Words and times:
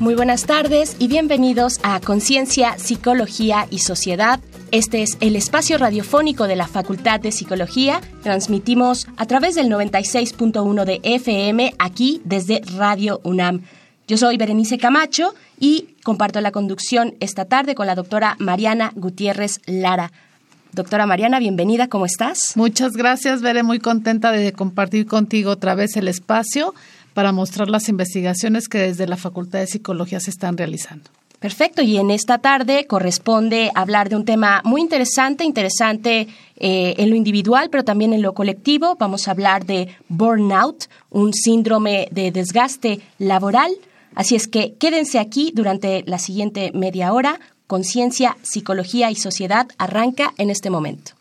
Muy 0.00 0.14
buenas 0.14 0.46
tardes 0.46 0.94
y 1.00 1.08
bienvenidos 1.08 1.80
a 1.82 1.98
Conciencia, 1.98 2.78
Psicología 2.78 3.66
y 3.68 3.80
Sociedad. 3.80 4.38
Este 4.70 5.02
es 5.02 5.18
el 5.20 5.34
espacio 5.34 5.76
radiofónico 5.76 6.46
de 6.46 6.54
la 6.54 6.68
Facultad 6.68 7.18
de 7.18 7.32
Psicología. 7.32 8.00
Transmitimos 8.22 9.08
a 9.16 9.26
través 9.26 9.56
del 9.56 9.68
96.1 9.68 10.84
de 10.84 11.00
FM 11.02 11.74
aquí 11.80 12.22
desde 12.24 12.60
Radio 12.76 13.20
UNAM. 13.24 13.62
Yo 14.06 14.16
soy 14.16 14.36
Berenice 14.36 14.78
Camacho 14.78 15.34
y 15.58 15.96
comparto 16.04 16.40
la 16.40 16.52
conducción 16.52 17.16
esta 17.18 17.46
tarde 17.46 17.74
con 17.74 17.88
la 17.88 17.96
doctora 17.96 18.36
Mariana 18.38 18.92
Gutiérrez 18.94 19.60
Lara. 19.66 20.12
Doctora 20.72 21.06
Mariana, 21.06 21.40
bienvenida, 21.40 21.88
¿cómo 21.88 22.06
estás? 22.06 22.52
Muchas 22.54 22.92
gracias, 22.92 23.42
Veré, 23.42 23.64
muy 23.64 23.80
contenta 23.80 24.30
de 24.30 24.52
compartir 24.52 25.06
contigo 25.06 25.50
otra 25.50 25.74
vez 25.74 25.96
el 25.96 26.06
espacio 26.06 26.72
para 27.18 27.32
mostrar 27.32 27.68
las 27.68 27.88
investigaciones 27.88 28.68
que 28.68 28.78
desde 28.78 29.08
la 29.08 29.16
Facultad 29.16 29.58
de 29.58 29.66
Psicología 29.66 30.20
se 30.20 30.30
están 30.30 30.56
realizando. 30.56 31.10
Perfecto, 31.40 31.82
y 31.82 31.96
en 31.96 32.12
esta 32.12 32.38
tarde 32.38 32.86
corresponde 32.86 33.72
hablar 33.74 34.08
de 34.08 34.14
un 34.14 34.24
tema 34.24 34.62
muy 34.62 34.80
interesante, 34.80 35.42
interesante 35.42 36.28
eh, 36.58 36.94
en 36.96 37.10
lo 37.10 37.16
individual, 37.16 37.70
pero 37.70 37.82
también 37.82 38.12
en 38.12 38.22
lo 38.22 38.34
colectivo. 38.34 38.94
Vamos 39.00 39.26
a 39.26 39.32
hablar 39.32 39.66
de 39.66 39.88
burnout, 40.08 40.84
un 41.10 41.34
síndrome 41.34 42.06
de 42.12 42.30
desgaste 42.30 43.00
laboral. 43.18 43.72
Así 44.14 44.36
es 44.36 44.46
que 44.46 44.74
quédense 44.74 45.18
aquí 45.18 45.50
durante 45.52 46.04
la 46.06 46.20
siguiente 46.20 46.70
media 46.72 47.12
hora. 47.12 47.40
Conciencia, 47.66 48.36
Psicología 48.42 49.10
y 49.10 49.16
Sociedad 49.16 49.66
arranca 49.76 50.34
en 50.38 50.50
este 50.50 50.70
momento. 50.70 51.17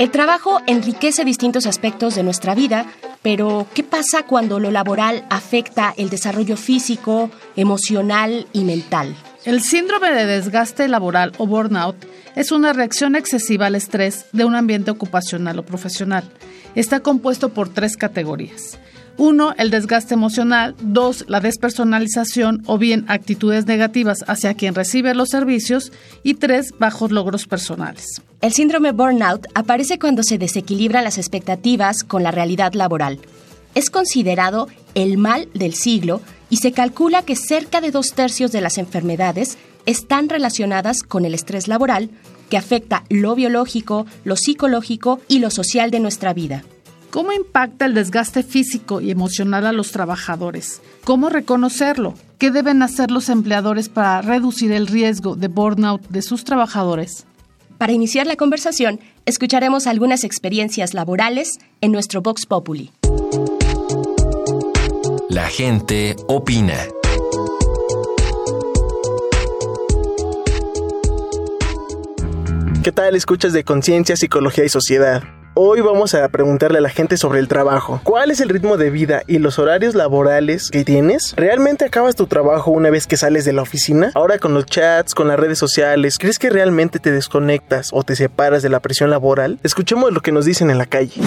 El 0.00 0.10
trabajo 0.10 0.62
enriquece 0.66 1.26
distintos 1.26 1.66
aspectos 1.66 2.14
de 2.14 2.22
nuestra 2.22 2.54
vida, 2.54 2.86
pero 3.20 3.66
¿qué 3.74 3.84
pasa 3.84 4.22
cuando 4.22 4.58
lo 4.58 4.70
laboral 4.70 5.26
afecta 5.28 5.92
el 5.94 6.08
desarrollo 6.08 6.56
físico, 6.56 7.30
emocional 7.54 8.46
y 8.54 8.64
mental? 8.64 9.14
El 9.44 9.60
síndrome 9.60 10.10
de 10.10 10.24
desgaste 10.24 10.88
laboral 10.88 11.32
o 11.36 11.46
burnout 11.46 11.96
es 12.34 12.50
una 12.50 12.72
reacción 12.72 13.14
excesiva 13.14 13.66
al 13.66 13.74
estrés 13.74 14.24
de 14.32 14.46
un 14.46 14.54
ambiente 14.54 14.90
ocupacional 14.90 15.58
o 15.58 15.66
profesional. 15.66 16.24
Está 16.74 17.00
compuesto 17.00 17.50
por 17.50 17.68
tres 17.68 17.98
categorías. 17.98 18.78
Uno, 19.20 19.54
el 19.58 19.70
desgaste 19.70 20.14
emocional. 20.14 20.74
Dos, 20.80 21.26
la 21.28 21.40
despersonalización 21.40 22.62
o 22.64 22.78
bien 22.78 23.04
actitudes 23.06 23.66
negativas 23.66 24.24
hacia 24.26 24.54
quien 24.54 24.74
recibe 24.74 25.14
los 25.14 25.28
servicios. 25.28 25.92
Y 26.22 26.36
tres, 26.36 26.72
bajos 26.78 27.10
logros 27.10 27.46
personales. 27.46 28.22
El 28.40 28.54
síndrome 28.54 28.92
burnout 28.92 29.46
aparece 29.54 29.98
cuando 29.98 30.22
se 30.22 30.38
desequilibran 30.38 31.04
las 31.04 31.18
expectativas 31.18 32.02
con 32.02 32.22
la 32.22 32.30
realidad 32.30 32.72
laboral. 32.72 33.18
Es 33.74 33.90
considerado 33.90 34.68
el 34.94 35.18
mal 35.18 35.50
del 35.52 35.74
siglo 35.74 36.22
y 36.48 36.56
se 36.56 36.72
calcula 36.72 37.20
que 37.20 37.36
cerca 37.36 37.82
de 37.82 37.90
dos 37.90 38.14
tercios 38.14 38.52
de 38.52 38.62
las 38.62 38.78
enfermedades 38.78 39.58
están 39.84 40.30
relacionadas 40.30 41.02
con 41.02 41.26
el 41.26 41.34
estrés 41.34 41.68
laboral 41.68 42.08
que 42.48 42.56
afecta 42.56 43.04
lo 43.10 43.34
biológico, 43.34 44.06
lo 44.24 44.36
psicológico 44.36 45.20
y 45.28 45.40
lo 45.40 45.50
social 45.50 45.90
de 45.90 46.00
nuestra 46.00 46.32
vida. 46.32 46.64
¿Cómo 47.10 47.32
impacta 47.32 47.86
el 47.86 47.94
desgaste 47.94 48.44
físico 48.44 49.00
y 49.00 49.10
emocional 49.10 49.66
a 49.66 49.72
los 49.72 49.90
trabajadores? 49.90 50.80
¿Cómo 51.02 51.28
reconocerlo? 51.28 52.14
¿Qué 52.38 52.52
deben 52.52 52.82
hacer 52.82 53.10
los 53.10 53.28
empleadores 53.28 53.88
para 53.88 54.22
reducir 54.22 54.70
el 54.70 54.86
riesgo 54.86 55.34
de 55.34 55.48
burnout 55.48 56.06
de 56.08 56.22
sus 56.22 56.44
trabajadores? 56.44 57.26
Para 57.78 57.92
iniciar 57.92 58.28
la 58.28 58.36
conversación, 58.36 59.00
escucharemos 59.26 59.88
algunas 59.88 60.22
experiencias 60.22 60.94
laborales 60.94 61.58
en 61.80 61.90
nuestro 61.90 62.22
Vox 62.22 62.46
Populi. 62.46 62.92
La 65.28 65.48
gente 65.48 66.14
opina. 66.28 66.76
¿Qué 72.84 72.92
tal 72.92 73.16
escuchas 73.16 73.52
de 73.52 73.64
Conciencia, 73.64 74.16
Psicología 74.16 74.64
y 74.64 74.68
Sociedad? 74.68 75.39
Hoy 75.62 75.82
vamos 75.82 76.14
a 76.14 76.26
preguntarle 76.30 76.78
a 76.78 76.80
la 76.80 76.88
gente 76.88 77.18
sobre 77.18 77.38
el 77.38 77.46
trabajo. 77.46 78.00
¿Cuál 78.02 78.30
es 78.30 78.40
el 78.40 78.48
ritmo 78.48 78.78
de 78.78 78.88
vida 78.88 79.20
y 79.26 79.40
los 79.40 79.58
horarios 79.58 79.94
laborales 79.94 80.70
que 80.70 80.84
tienes? 80.84 81.34
¿Realmente 81.36 81.84
acabas 81.84 82.16
tu 82.16 82.26
trabajo 82.26 82.70
una 82.70 82.88
vez 82.88 83.06
que 83.06 83.18
sales 83.18 83.44
de 83.44 83.52
la 83.52 83.60
oficina? 83.60 84.10
Ahora 84.14 84.38
con 84.38 84.54
los 84.54 84.64
chats, 84.64 85.14
con 85.14 85.28
las 85.28 85.38
redes 85.38 85.58
sociales, 85.58 86.16
¿crees 86.18 86.38
que 86.38 86.48
realmente 86.48 86.98
te 86.98 87.12
desconectas 87.12 87.90
o 87.92 88.04
te 88.04 88.16
separas 88.16 88.62
de 88.62 88.70
la 88.70 88.80
presión 88.80 89.10
laboral? 89.10 89.58
Escuchemos 89.62 90.14
lo 90.14 90.22
que 90.22 90.32
nos 90.32 90.46
dicen 90.46 90.70
en 90.70 90.78
la 90.78 90.86
calle. 90.86 91.20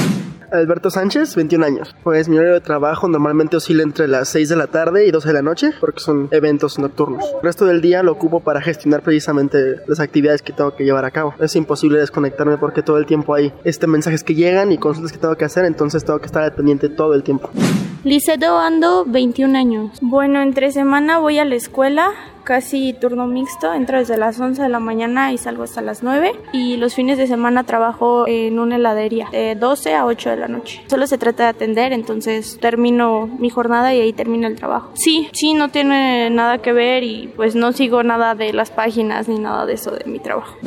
Alberto 0.53 0.89
Sánchez, 0.89 1.35
21 1.35 1.65
años. 1.65 1.95
Pues 2.03 2.29
mi 2.29 2.37
horario 2.37 2.53
de 2.53 2.61
trabajo 2.61 3.07
normalmente 3.07 3.57
oscila 3.57 3.83
entre 3.83 4.07
las 4.07 4.29
6 4.29 4.49
de 4.49 4.55
la 4.55 4.67
tarde 4.67 5.07
y 5.07 5.11
12 5.11 5.27
de 5.27 5.33
la 5.33 5.41
noche 5.41 5.71
porque 5.79 5.99
son 5.99 6.27
eventos 6.31 6.79
nocturnos. 6.79 7.25
El 7.35 7.41
resto 7.41 7.65
del 7.65 7.81
día 7.81 8.03
lo 8.03 8.11
ocupo 8.11 8.41
para 8.41 8.61
gestionar 8.61 9.01
precisamente 9.01 9.77
las 9.87 9.99
actividades 9.99 10.41
que 10.41 10.53
tengo 10.53 10.75
que 10.75 10.83
llevar 10.83 11.05
a 11.05 11.11
cabo. 11.11 11.33
Es 11.39 11.55
imposible 11.55 11.99
desconectarme 11.99 12.57
porque 12.57 12.83
todo 12.83 12.97
el 12.97 13.05
tiempo 13.05 13.33
hay 13.33 13.51
este 13.63 13.87
mensajes 13.87 14.23
que 14.23 14.35
llegan 14.35 14.71
y 14.71 14.77
consultas 14.77 15.11
que 15.11 15.17
tengo 15.17 15.35
que 15.35 15.45
hacer, 15.45 15.65
entonces 15.65 16.05
tengo 16.05 16.19
que 16.19 16.27
estar 16.27 16.43
al 16.43 16.53
pendiente 16.53 16.89
todo 16.89 17.13
el 17.13 17.23
tiempo. 17.23 17.49
Licedo 18.03 18.59
Ando, 18.59 19.05
21 19.05 19.57
años. 19.57 19.97
Bueno, 20.01 20.41
entre 20.41 20.71
semana 20.71 21.19
voy 21.19 21.39
a 21.39 21.45
la 21.45 21.55
escuela, 21.55 22.11
casi 22.43 22.93
turno 22.93 23.27
mixto, 23.27 23.73
entro 23.73 23.99
desde 23.99 24.17
las 24.17 24.39
11 24.39 24.61
de 24.61 24.69
la 24.69 24.79
mañana 24.79 25.31
y 25.31 25.37
salgo 25.37 25.63
hasta 25.63 25.81
las 25.81 26.03
9 26.03 26.33
y 26.53 26.77
los 26.77 26.93
fines 26.93 27.17
de 27.17 27.27
semana 27.27 27.63
trabajo 27.63 28.25
en 28.27 28.59
una 28.59 28.75
heladería 28.75 29.27
de 29.31 29.55
12 29.55 29.95
a 29.95 30.05
8 30.05 30.29
de 30.31 30.37
la 30.37 30.47
noche. 30.47 30.83
Solo 30.87 31.07
se 31.07 31.17
trata 31.17 31.43
de 31.43 31.49
atender, 31.49 31.93
entonces 31.93 32.57
termino 32.59 33.27
mi 33.27 33.49
jornada 33.49 33.93
y 33.93 34.01
ahí 34.01 34.13
termino 34.13 34.47
el 34.47 34.55
trabajo. 34.55 34.91
Sí, 34.93 35.29
sí, 35.33 35.53
no 35.53 35.69
tiene 35.69 36.29
nada 36.29 36.59
que 36.59 36.73
ver 36.73 37.03
y 37.03 37.31
pues 37.35 37.55
no 37.55 37.71
sigo 37.71 38.03
nada 38.03 38.35
de 38.35 38.53
las 38.53 38.71
páginas 38.71 39.27
ni 39.27 39.39
nada 39.39 39.65
de 39.65 39.73
eso 39.73 39.91
de 39.91 40.05
mi 40.05 40.19
trabajo. 40.19 40.57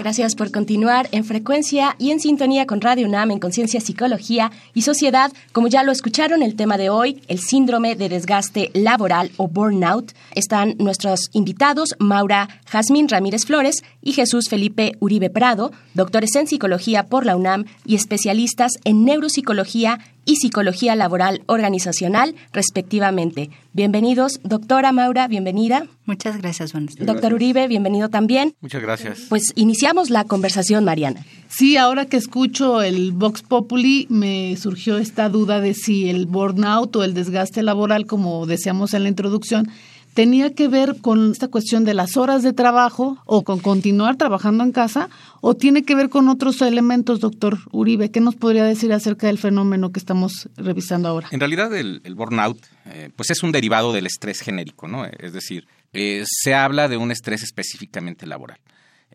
Gracias 0.00 0.34
por 0.34 0.50
continuar 0.50 1.10
en 1.12 1.24
frecuencia 1.24 1.94
y 1.98 2.10
en 2.10 2.20
sintonía 2.20 2.64
con 2.64 2.80
Radio 2.80 3.06
UNAM 3.06 3.32
en 3.32 3.38
Conciencia, 3.38 3.82
Psicología 3.82 4.50
y 4.72 4.80
Sociedad. 4.80 5.30
Como 5.52 5.68
ya 5.68 5.82
lo 5.82 5.92
escucharon, 5.92 6.42
el 6.42 6.56
tema 6.56 6.78
de 6.78 6.88
hoy, 6.88 7.22
el 7.28 7.38
síndrome 7.38 7.96
de 7.96 8.08
desgaste 8.08 8.70
laboral 8.72 9.30
o 9.36 9.46
burnout. 9.46 10.12
Están 10.34 10.76
nuestros 10.78 11.28
invitados, 11.34 11.96
Maura 11.98 12.48
Jazmín 12.64 13.10
Ramírez 13.10 13.44
Flores 13.44 13.82
y 14.00 14.14
Jesús 14.14 14.48
Felipe 14.48 14.96
Uribe 15.00 15.28
Prado, 15.28 15.70
doctores 15.92 16.34
en 16.34 16.46
Psicología 16.46 17.04
por 17.04 17.26
la 17.26 17.36
UNAM 17.36 17.66
y 17.84 17.94
especialistas 17.94 18.78
en 18.84 19.04
neuropsicología 19.04 19.98
y 20.24 20.36
Psicología 20.36 20.94
Laboral 20.96 21.42
Organizacional, 21.46 22.34
respectivamente. 22.52 23.50
Bienvenidos, 23.72 24.40
doctora 24.42 24.92
Maura, 24.92 25.28
bienvenida. 25.28 25.86
Muchas 26.04 26.38
gracias, 26.38 26.72
buenas 26.72 26.96
Doctor 26.96 27.34
Uribe, 27.34 27.68
bienvenido 27.68 28.08
también. 28.08 28.54
Muchas 28.60 28.82
gracias. 28.82 29.26
Pues 29.28 29.52
iniciamos 29.54 30.10
la 30.10 30.24
conversación, 30.24 30.84
Mariana. 30.84 31.24
Sí, 31.48 31.76
ahora 31.76 32.06
que 32.06 32.16
escucho 32.16 32.82
el 32.82 33.12
Vox 33.12 33.42
Populi, 33.42 34.06
me 34.08 34.56
surgió 34.56 34.98
esta 34.98 35.28
duda 35.28 35.60
de 35.60 35.74
si 35.74 36.08
el 36.08 36.26
burnout 36.26 36.94
o 36.96 37.04
el 37.04 37.14
desgaste 37.14 37.62
laboral, 37.62 38.06
como 38.06 38.46
decíamos 38.46 38.94
en 38.94 39.04
la 39.04 39.08
introducción, 39.08 39.68
tenía 40.14 40.54
que 40.54 40.68
ver 40.68 41.00
con 41.00 41.30
esta 41.32 41.48
cuestión 41.48 41.84
de 41.84 41.94
las 41.94 42.16
horas 42.16 42.42
de 42.42 42.52
trabajo 42.52 43.18
o 43.26 43.42
con 43.44 43.60
continuar 43.60 44.16
trabajando 44.16 44.64
en 44.64 44.72
casa 44.72 45.08
o 45.40 45.54
tiene 45.54 45.84
que 45.84 45.94
ver 45.94 46.08
con 46.08 46.28
otros 46.28 46.60
elementos, 46.62 47.20
doctor 47.20 47.58
Uribe. 47.72 48.10
¿Qué 48.10 48.20
nos 48.20 48.36
podría 48.36 48.64
decir 48.64 48.92
acerca 48.92 49.26
del 49.28 49.38
fenómeno 49.38 49.92
que 49.92 50.00
estamos 50.00 50.48
revisando 50.56 51.08
ahora? 51.08 51.28
En 51.30 51.40
realidad 51.40 51.74
el, 51.74 52.00
burnout 52.14 52.58
eh, 52.86 53.10
pues 53.14 53.30
es 53.30 53.42
un 53.42 53.52
derivado 53.52 53.92
del 53.92 54.06
estrés 54.06 54.40
genérico, 54.40 54.88
¿no? 54.88 55.04
Es 55.04 55.32
decir, 55.32 55.66
eh, 55.92 56.24
se 56.26 56.54
habla 56.54 56.88
de 56.88 56.96
un 56.96 57.10
estrés 57.10 57.42
específicamente 57.42 58.26
laboral. 58.26 58.58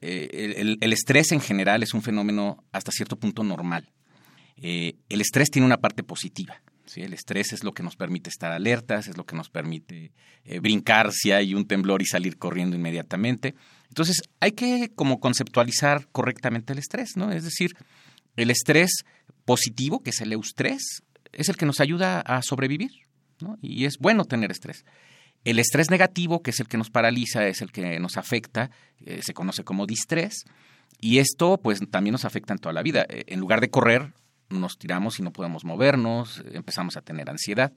Eh, 0.01 0.77
el, 0.79 0.93
estrés 0.93 1.31
en 1.31 1.41
general 1.41 1.83
es 1.83 1.93
un 1.93 2.01
fenómeno 2.01 2.63
hasta 2.71 2.91
cierto 2.91 3.15
punto 3.17 3.43
normal. 3.43 3.89
el 4.57 5.21
estrés 5.21 5.49
tiene 5.49 5.65
una 5.65 5.77
parte 5.77 6.03
positiva. 6.03 6.61
El 6.95 7.13
estrés 7.13 7.53
es 7.53 7.63
lo 7.63 7.73
que 7.73 7.83
nos 7.83 7.95
permite 7.95 8.29
estar 8.29 8.51
alertas, 8.51 9.07
es 9.07 9.17
lo 9.17 9.25
que 9.25 9.35
nos 9.35 9.49
permite 9.49 10.11
eh, 10.43 10.59
brincar 10.59 11.11
si 11.11 11.31
hay 11.31 11.53
un 11.53 11.67
temblor 11.67 12.01
y 12.01 12.05
salir 12.05 12.37
corriendo 12.37 12.75
inmediatamente. 12.75 13.55
Entonces, 13.89 14.21
hay 14.39 14.51
que 14.51 14.91
como 14.95 15.19
conceptualizar 15.19 16.07
correctamente 16.11 16.73
el 16.73 16.79
estrés, 16.79 17.17
¿no? 17.17 17.31
Es 17.31 17.43
decir, 17.43 17.75
el 18.35 18.51
estrés 18.51 19.03
positivo, 19.45 20.01
que 20.01 20.11
es 20.11 20.21
el 20.21 20.33
eustrés, 20.33 21.03
es 21.31 21.49
el 21.49 21.57
que 21.57 21.65
nos 21.65 21.79
ayuda 21.79 22.21
a 22.21 22.41
sobrevivir, 22.41 22.91
¿no? 23.41 23.57
Y 23.61 23.85
es 23.85 23.97
bueno 23.99 24.25
tener 24.25 24.51
estrés. 24.51 24.85
El 25.43 25.59
estrés 25.59 25.91
negativo, 25.91 26.41
que 26.41 26.51
es 26.51 26.59
el 26.59 26.67
que 26.67 26.77
nos 26.77 26.89
paraliza, 26.89 27.47
es 27.47 27.61
el 27.61 27.71
que 27.71 27.99
nos 27.99 28.17
afecta, 28.17 28.71
eh, 29.05 29.21
se 29.21 29.33
conoce 29.33 29.63
como 29.63 29.85
distrés, 29.85 30.45
y 30.99 31.19
esto 31.19 31.59
pues 31.61 31.79
también 31.89 32.13
nos 32.13 32.25
afecta 32.25 32.53
en 32.53 32.59
toda 32.59 32.73
la 32.73 32.81
vida. 32.81 33.05
Eh, 33.09 33.25
en 33.27 33.39
lugar 33.39 33.61
de 33.61 33.69
correr, 33.69 34.13
nos 34.49 34.77
tiramos 34.77 35.19
y 35.19 35.23
no 35.23 35.31
podemos 35.31 35.63
movernos, 35.63 36.43
empezamos 36.51 36.97
a 36.97 37.01
tener 37.01 37.29
ansiedad. 37.29 37.71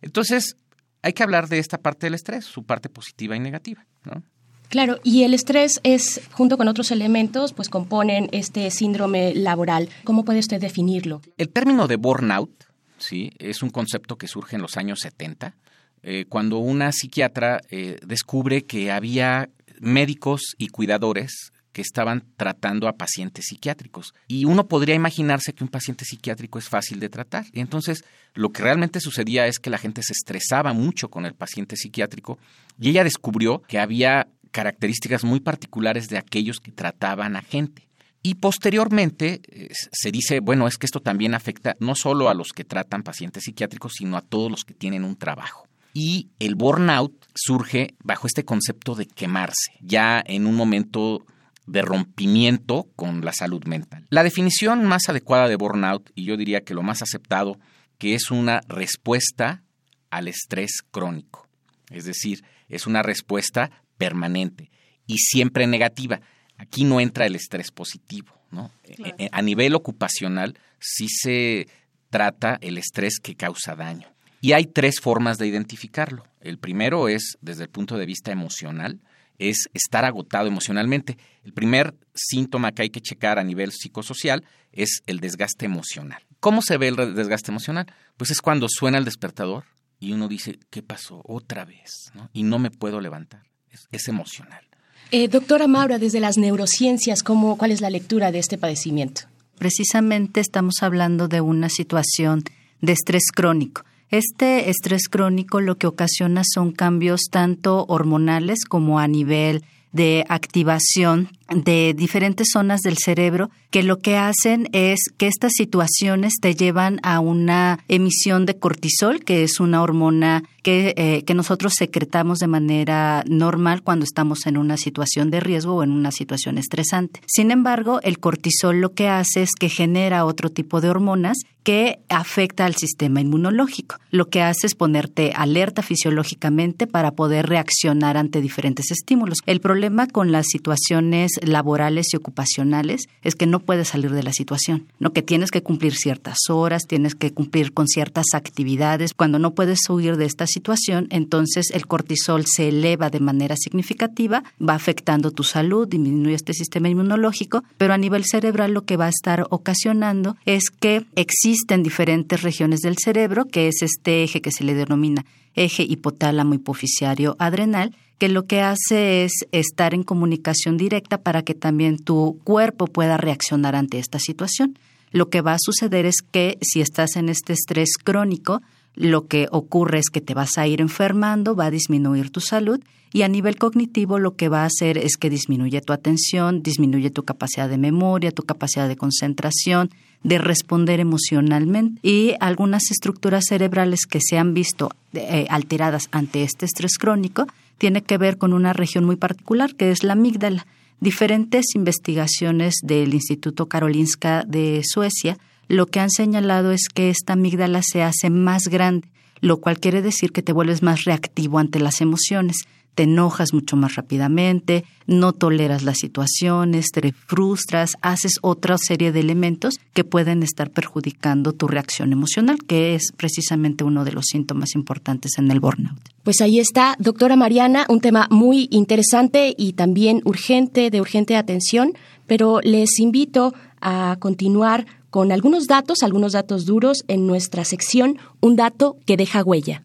Entonces, 0.00 0.56
hay 1.02 1.12
que 1.12 1.22
hablar 1.22 1.48
de 1.48 1.58
esta 1.58 1.78
parte 1.78 2.06
del 2.06 2.14
estrés, 2.14 2.44
su 2.44 2.64
parte 2.64 2.88
positiva 2.88 3.36
y 3.36 3.40
negativa, 3.40 3.86
¿no? 4.04 4.22
Claro, 4.68 5.00
y 5.04 5.24
el 5.24 5.34
estrés 5.34 5.80
es, 5.82 6.22
junto 6.32 6.56
con 6.56 6.66
otros 6.66 6.90
elementos, 6.92 7.52
pues 7.52 7.68
componen 7.68 8.30
este 8.32 8.70
síndrome 8.70 9.34
laboral. 9.34 9.90
¿Cómo 10.02 10.24
puede 10.24 10.38
usted 10.38 10.62
definirlo? 10.62 11.20
El 11.36 11.50
término 11.50 11.86
de 11.88 11.96
burnout, 11.96 12.64
sí, 12.96 13.32
es 13.38 13.62
un 13.62 13.68
concepto 13.68 14.16
que 14.16 14.28
surge 14.28 14.56
en 14.56 14.62
los 14.62 14.78
años 14.78 15.00
70, 15.00 15.54
eh, 16.02 16.24
cuando 16.26 16.56
una 16.56 16.90
psiquiatra 16.90 17.60
eh, 17.70 17.98
descubre 18.02 18.64
que 18.64 18.90
había 18.90 19.50
médicos 19.78 20.54
y 20.56 20.68
cuidadores 20.68 21.52
que 21.72 21.82
estaban 21.82 22.24
tratando 22.36 22.88
a 22.88 22.96
pacientes 22.96 23.46
psiquiátricos. 23.46 24.14
Y 24.28 24.44
uno 24.44 24.68
podría 24.68 24.94
imaginarse 24.94 25.52
que 25.52 25.64
un 25.64 25.70
paciente 25.70 26.04
psiquiátrico 26.04 26.58
es 26.58 26.68
fácil 26.68 27.00
de 27.00 27.08
tratar. 27.08 27.46
Y 27.52 27.60
entonces 27.60 28.04
lo 28.34 28.50
que 28.50 28.62
realmente 28.62 29.00
sucedía 29.00 29.46
es 29.46 29.58
que 29.58 29.70
la 29.70 29.78
gente 29.78 30.02
se 30.02 30.12
estresaba 30.12 30.72
mucho 30.72 31.08
con 31.08 31.26
el 31.26 31.34
paciente 31.34 31.76
psiquiátrico 31.76 32.38
y 32.78 32.90
ella 32.90 33.04
descubrió 33.04 33.62
que 33.62 33.78
había 33.78 34.28
características 34.50 35.24
muy 35.24 35.40
particulares 35.40 36.08
de 36.08 36.18
aquellos 36.18 36.60
que 36.60 36.72
trataban 36.72 37.36
a 37.36 37.42
gente. 37.42 37.88
Y 38.22 38.36
posteriormente 38.36 39.40
eh, 39.48 39.68
se 39.72 40.12
dice, 40.12 40.40
bueno, 40.40 40.68
es 40.68 40.78
que 40.78 40.86
esto 40.86 41.00
también 41.00 41.34
afecta 41.34 41.76
no 41.80 41.94
solo 41.96 42.28
a 42.28 42.34
los 42.34 42.52
que 42.52 42.64
tratan 42.64 43.02
pacientes 43.02 43.44
psiquiátricos, 43.44 43.94
sino 43.96 44.16
a 44.16 44.22
todos 44.22 44.50
los 44.50 44.64
que 44.64 44.74
tienen 44.74 45.04
un 45.04 45.16
trabajo. 45.16 45.66
Y 45.94 46.28
el 46.38 46.54
burnout 46.54 47.12
surge 47.34 47.94
bajo 48.02 48.26
este 48.26 48.44
concepto 48.44 48.94
de 48.94 49.06
quemarse, 49.06 49.72
ya 49.80 50.22
en 50.24 50.46
un 50.46 50.54
momento 50.54 51.26
de 51.66 51.82
rompimiento 51.82 52.88
con 52.96 53.24
la 53.24 53.32
salud 53.32 53.64
mental. 53.64 54.06
La 54.10 54.24
definición 54.24 54.84
más 54.84 55.08
adecuada 55.08 55.48
de 55.48 55.56
burnout, 55.56 56.10
y 56.14 56.24
yo 56.24 56.36
diría 56.36 56.62
que 56.62 56.74
lo 56.74 56.82
más 56.82 57.02
aceptado, 57.02 57.58
que 57.98 58.14
es 58.14 58.30
una 58.30 58.60
respuesta 58.68 59.62
al 60.10 60.28
estrés 60.28 60.82
crónico. 60.90 61.48
Es 61.90 62.04
decir, 62.04 62.44
es 62.68 62.86
una 62.86 63.02
respuesta 63.02 63.70
permanente 63.96 64.70
y 65.06 65.18
siempre 65.18 65.66
negativa. 65.66 66.20
Aquí 66.56 66.84
no 66.84 67.00
entra 67.00 67.26
el 67.26 67.36
estrés 67.36 67.70
positivo. 67.70 68.32
¿no? 68.50 68.70
E, 68.84 69.14
e, 69.18 69.28
a 69.30 69.42
nivel 69.42 69.74
ocupacional 69.74 70.58
sí 70.78 71.08
se 71.08 71.68
trata 72.10 72.58
el 72.60 72.78
estrés 72.78 73.18
que 73.22 73.34
causa 73.34 73.74
daño. 73.74 74.08
Y 74.42 74.52
hay 74.52 74.66
tres 74.66 74.96
formas 75.00 75.38
de 75.38 75.46
identificarlo. 75.46 76.24
El 76.40 76.58
primero 76.58 77.08
es 77.08 77.38
desde 77.40 77.62
el 77.62 77.70
punto 77.70 77.96
de 77.96 78.06
vista 78.06 78.32
emocional, 78.32 79.00
es 79.38 79.68
estar 79.72 80.04
agotado 80.04 80.48
emocionalmente. 80.48 81.16
El 81.44 81.52
primer 81.52 81.94
síntoma 82.12 82.72
que 82.72 82.82
hay 82.82 82.90
que 82.90 83.00
checar 83.00 83.38
a 83.38 83.44
nivel 83.44 83.70
psicosocial 83.70 84.44
es 84.72 85.00
el 85.06 85.20
desgaste 85.20 85.64
emocional. 85.64 86.22
¿Cómo 86.40 86.60
se 86.60 86.76
ve 86.76 86.88
el 86.88 87.14
desgaste 87.14 87.52
emocional? 87.52 87.86
Pues 88.16 88.32
es 88.32 88.40
cuando 88.40 88.66
suena 88.68 88.98
el 88.98 89.04
despertador 89.04 89.62
y 90.00 90.12
uno 90.12 90.26
dice, 90.26 90.58
¿qué 90.70 90.82
pasó? 90.82 91.22
Otra 91.24 91.64
vez, 91.64 92.10
Y 92.32 92.42
no 92.42 92.58
me 92.58 92.72
puedo 92.72 93.00
levantar. 93.00 93.44
Es, 93.92 94.08
emocional. 94.08 94.64
Eh, 95.12 95.28
doctora 95.28 95.68
Maura, 95.68 96.00
desde 96.00 96.18
las 96.18 96.36
neurociencias, 96.36 97.22
¿cómo, 97.22 97.56
¿cuál 97.56 97.70
es 97.70 97.80
la 97.80 97.90
lectura 97.90 98.32
de 98.32 98.40
este 98.40 98.58
padecimiento? 98.58 99.22
Precisamente 99.56 100.40
estamos 100.40 100.82
hablando 100.82 101.28
de 101.28 101.40
una 101.40 101.68
situación 101.68 102.42
de 102.80 102.92
estrés 102.92 103.30
crónico. 103.32 103.84
Este 104.12 104.68
estrés 104.68 105.08
crónico 105.08 105.62
lo 105.62 105.78
que 105.78 105.86
ocasiona 105.86 106.42
son 106.44 106.72
cambios 106.72 107.22
tanto 107.30 107.86
hormonales 107.88 108.66
como 108.66 108.98
a 108.98 109.08
nivel 109.08 109.64
de 109.92 110.26
activación 110.28 111.30
de 111.48 111.94
diferentes 111.96 112.48
zonas 112.52 112.82
del 112.82 112.98
cerebro 112.98 113.48
que 113.72 113.82
lo 113.82 113.98
que 113.98 114.18
hacen 114.18 114.68
es 114.72 115.00
que 115.16 115.26
estas 115.26 115.52
situaciones 115.56 116.34
te 116.40 116.54
llevan 116.54 117.00
a 117.02 117.20
una 117.20 117.80
emisión 117.88 118.44
de 118.44 118.58
cortisol, 118.58 119.24
que 119.24 119.44
es 119.44 119.60
una 119.60 119.82
hormona 119.82 120.44
que, 120.62 120.92
eh, 120.96 121.24
que 121.24 121.34
nosotros 121.34 121.72
secretamos 121.76 122.38
de 122.38 122.48
manera 122.48 123.24
normal 123.26 123.82
cuando 123.82 124.04
estamos 124.04 124.46
en 124.46 124.58
una 124.58 124.76
situación 124.76 125.30
de 125.30 125.40
riesgo 125.40 125.76
o 125.76 125.82
en 125.82 125.90
una 125.90 126.12
situación 126.12 126.58
estresante. 126.58 127.20
Sin 127.26 127.50
embargo, 127.50 128.00
el 128.02 128.18
cortisol 128.18 128.80
lo 128.80 128.92
que 128.92 129.08
hace 129.08 129.42
es 129.42 129.52
que 129.58 129.70
genera 129.70 130.26
otro 130.26 130.50
tipo 130.50 130.82
de 130.82 130.90
hormonas 130.90 131.38
que 131.62 132.00
afecta 132.08 132.64
al 132.64 132.74
sistema 132.74 133.20
inmunológico. 133.20 133.96
Lo 134.10 134.28
que 134.28 134.42
hace 134.42 134.66
es 134.66 134.74
ponerte 134.74 135.32
alerta 135.34 135.82
fisiológicamente 135.82 136.86
para 136.86 137.12
poder 137.12 137.46
reaccionar 137.46 138.16
ante 138.16 138.40
diferentes 138.40 138.90
estímulos. 138.90 139.38
El 139.46 139.60
problema 139.60 140.06
con 140.08 140.32
las 140.32 140.46
situaciones 140.48 141.32
laborales 141.42 142.08
y 142.12 142.16
ocupacionales 142.16 143.02
es 143.22 143.34
que 143.34 143.46
no 143.46 143.60
puedes 143.62 143.88
salir 143.88 144.12
de 144.12 144.22
la 144.22 144.32
situación, 144.32 144.86
¿no? 144.98 145.12
Que 145.12 145.22
tienes 145.22 145.50
que 145.50 145.62
cumplir 145.62 145.94
ciertas 145.94 146.38
horas, 146.48 146.86
tienes 146.86 147.14
que 147.14 147.32
cumplir 147.32 147.72
con 147.72 147.88
ciertas 147.88 148.26
actividades. 148.34 149.14
Cuando 149.14 149.38
no 149.38 149.54
puedes 149.54 149.78
huir 149.88 150.16
de 150.16 150.26
esta 150.26 150.46
situación, 150.46 151.06
entonces 151.10 151.70
el 151.72 151.86
cortisol 151.86 152.44
se 152.46 152.68
eleva 152.68 153.10
de 153.10 153.20
manera 153.20 153.56
significativa, 153.56 154.44
va 154.60 154.74
afectando 154.74 155.30
tu 155.30 155.44
salud, 155.44 155.88
disminuye 155.88 156.34
este 156.34 156.54
sistema 156.54 156.88
inmunológico, 156.88 157.64
pero 157.78 157.94
a 157.94 157.98
nivel 157.98 158.24
cerebral 158.24 158.72
lo 158.72 158.84
que 158.84 158.96
va 158.96 159.06
a 159.06 159.10
estar 159.10 159.46
ocasionando 159.50 160.36
es 160.44 160.70
que 160.70 161.04
existen 161.16 161.82
diferentes 161.82 162.42
regiones 162.42 162.80
del 162.80 162.96
cerebro, 162.98 163.46
que 163.46 163.68
es 163.68 163.82
este 163.82 164.22
eje 164.22 164.40
que 164.40 164.52
se 164.52 164.64
le 164.64 164.74
denomina 164.74 165.24
eje 165.54 165.82
hipotálamo 165.82 166.54
hipoficiario 166.54 167.36
adrenal, 167.38 167.94
que 168.18 168.28
lo 168.28 168.46
que 168.46 168.60
hace 168.60 169.24
es 169.24 169.32
estar 169.50 169.94
en 169.94 170.04
comunicación 170.04 170.76
directa 170.76 171.18
para 171.18 171.42
que 171.42 171.54
también 171.54 171.98
tu 171.98 172.38
cuerpo 172.44 172.86
pueda 172.86 173.16
reaccionar 173.16 173.74
ante 173.74 173.98
esta 173.98 174.18
situación. 174.18 174.78
Lo 175.10 175.28
que 175.28 175.40
va 175.40 175.54
a 175.54 175.58
suceder 175.60 176.06
es 176.06 176.22
que 176.22 176.56
si 176.62 176.80
estás 176.80 177.16
en 177.16 177.28
este 177.28 177.52
estrés 177.52 177.98
crónico, 178.02 178.62
lo 178.94 179.26
que 179.26 179.48
ocurre 179.50 179.98
es 179.98 180.08
que 180.10 180.20
te 180.20 180.34
vas 180.34 180.56
a 180.58 180.66
ir 180.66 180.80
enfermando, 180.80 181.56
va 181.56 181.66
a 181.66 181.70
disminuir 181.70 182.30
tu 182.30 182.40
salud 182.40 182.80
y 183.12 183.22
a 183.22 183.28
nivel 183.28 183.56
cognitivo 183.56 184.18
lo 184.18 184.36
que 184.36 184.48
va 184.48 184.62
a 184.62 184.66
hacer 184.66 184.98
es 184.98 185.16
que 185.16 185.30
disminuye 185.30 185.80
tu 185.80 185.92
atención, 185.92 186.62
disminuye 186.62 187.10
tu 187.10 187.24
capacidad 187.24 187.68
de 187.68 187.78
memoria, 187.78 188.30
tu 188.30 188.42
capacidad 188.42 188.88
de 188.88 188.96
concentración, 188.96 189.90
de 190.22 190.38
responder 190.38 191.00
emocionalmente 191.00 192.00
y 192.02 192.34
algunas 192.40 192.90
estructuras 192.90 193.44
cerebrales 193.48 194.06
que 194.06 194.20
se 194.20 194.38
han 194.38 194.54
visto 194.54 194.90
eh, 195.12 195.46
alteradas 195.50 196.08
ante 196.12 196.42
este 196.42 196.64
estrés 196.64 196.96
crónico 196.96 197.46
tiene 197.78 198.02
que 198.02 198.18
ver 198.18 198.38
con 198.38 198.52
una 198.52 198.72
región 198.72 199.04
muy 199.04 199.16
particular 199.16 199.74
que 199.74 199.90
es 199.90 200.04
la 200.04 200.12
amígdala. 200.12 200.66
Diferentes 201.00 201.74
investigaciones 201.74 202.76
del 202.82 203.12
Instituto 203.12 203.66
Karolinska 203.66 204.44
de 204.46 204.82
Suecia 204.84 205.36
lo 205.68 205.86
que 205.86 206.00
han 206.00 206.10
señalado 206.10 206.70
es 206.70 206.88
que 206.92 207.10
esta 207.10 207.32
amígdala 207.32 207.82
se 207.82 208.02
hace 208.02 208.30
más 208.30 208.68
grande, 208.68 209.08
lo 209.40 209.56
cual 209.56 209.80
quiere 209.80 210.02
decir 210.02 210.30
que 210.30 210.42
te 210.42 210.52
vuelves 210.52 210.82
más 210.82 211.04
reactivo 211.04 211.58
ante 211.58 211.80
las 211.80 212.00
emociones 212.00 212.66
te 212.94 213.04
enojas 213.04 213.52
mucho 213.52 213.76
más 213.76 213.94
rápidamente, 213.96 214.84
no 215.06 215.32
toleras 215.32 215.82
las 215.82 215.98
situaciones, 215.98 216.90
te 216.92 217.12
frustras, 217.12 217.92
haces 218.02 218.34
otra 218.42 218.76
serie 218.78 219.12
de 219.12 219.20
elementos 219.20 219.78
que 219.94 220.04
pueden 220.04 220.42
estar 220.42 220.70
perjudicando 220.70 221.52
tu 221.52 221.68
reacción 221.68 222.12
emocional, 222.12 222.58
que 222.66 222.94
es 222.94 223.12
precisamente 223.16 223.84
uno 223.84 224.04
de 224.04 224.12
los 224.12 224.26
síntomas 224.26 224.74
importantes 224.74 225.38
en 225.38 225.50
el 225.50 225.60
burnout. 225.60 225.98
Pues 226.22 226.40
ahí 226.40 226.60
está, 226.60 226.96
doctora 226.98 227.36
Mariana, 227.36 227.86
un 227.88 228.00
tema 228.00 228.28
muy 228.30 228.68
interesante 228.70 229.54
y 229.56 229.72
también 229.72 230.20
urgente, 230.24 230.90
de 230.90 231.00
urgente 231.00 231.36
atención, 231.36 231.94
pero 232.26 232.60
les 232.62 233.00
invito 233.00 233.54
a 233.80 234.16
continuar 234.20 234.86
con 235.10 235.32
algunos 235.32 235.66
datos, 235.66 236.02
algunos 236.02 236.32
datos 236.32 236.64
duros 236.64 237.04
en 237.08 237.26
nuestra 237.26 237.64
sección, 237.64 238.18
un 238.40 238.56
dato 238.56 238.96
que 239.04 239.16
deja 239.16 239.42
huella 239.42 239.82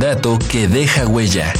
dato 0.00 0.38
que 0.50 0.66
deja 0.66 1.06
huella. 1.06 1.52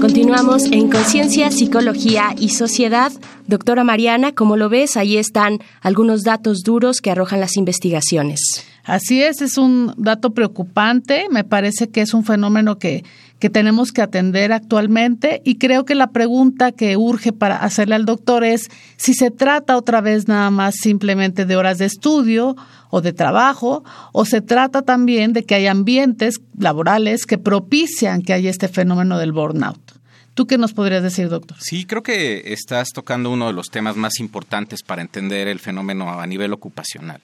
Continuamos 0.03 0.65
en 0.65 0.91
Conciencia, 0.91 1.51
Psicología 1.51 2.35
y 2.39 2.51
Sociedad. 2.51 3.11
Doctora 3.47 3.85
Mariana, 3.85 4.33
como 4.33 4.59
lo 4.59 4.69
ves, 4.69 4.99
ahí 4.99 5.17
están 5.17 5.61
algunos 5.81 6.25
datos 6.25 6.63
duros 6.63 7.01
que 7.01 7.11
arrojan 7.11 7.41
las 7.41 7.57
investigaciones. 7.57 8.67
Así 8.85 9.23
es, 9.23 9.41
es 9.41 9.57
un 9.57 9.95
dato 9.97 10.35
preocupante. 10.35 11.29
Me 11.31 11.43
parece 11.43 11.89
que 11.89 12.03
es 12.03 12.13
un 12.13 12.23
fenómeno 12.23 12.79
que, 12.79 13.03
que 13.45 13.51
tenemos 13.51 13.93
que 13.93 14.01
atender 14.01 14.55
actualmente 14.55 15.43
y 15.45 15.57
creo 15.57 15.85
que 15.85 15.95
la 15.95 16.13
pregunta 16.13 16.73
que 16.73 16.97
urge 16.97 17.35
para 17.35 17.59
hacerle 17.59 17.95
al 17.95 18.07
doctor 18.07 18.43
es 18.43 18.71
si 18.97 19.13
se 19.13 19.31
trata 19.31 19.77
otra 19.77 20.01
vez 20.01 20.29
nada 20.29 20.51
más 20.51 20.77
simplemente 20.77 21.45
de 21.45 21.55
horas 21.55 21.77
de 21.77 21.85
estudio 21.85 22.57
o 22.89 23.03
de 23.03 23.13
trabajo 23.13 23.85
o 24.15 24.25
se 24.25 24.41
trata 24.41 24.81
también 24.81 25.35
de 25.35 25.45
que 25.45 25.57
hay 25.57 25.67
ambientes 25.67 26.41
laborales 26.59 27.27
que 27.27 27.37
propician 27.37 28.23
que 28.23 28.33
haya 28.33 28.49
este 28.49 28.69
fenómeno 28.69 29.19
del 29.19 29.33
burnout. 29.33 29.93
¿Tú 30.33 30.47
qué 30.47 30.57
nos 30.57 30.73
podrías 30.73 31.03
decir, 31.03 31.29
doctor? 31.29 31.59
Sí, 31.61 31.85
creo 31.85 32.03
que 32.03 32.55
estás 32.55 32.93
tocando 32.95 33.31
uno 33.31 33.49
de 33.49 33.53
los 33.53 33.69
temas 33.69 33.95
más 33.95 34.21
importantes 34.21 34.83
para 34.83 35.03
entender 35.03 35.49
el 35.49 35.59
fenómeno 35.59 36.19
a 36.19 36.27
nivel 36.27 36.55
ocupacional. 36.55 37.21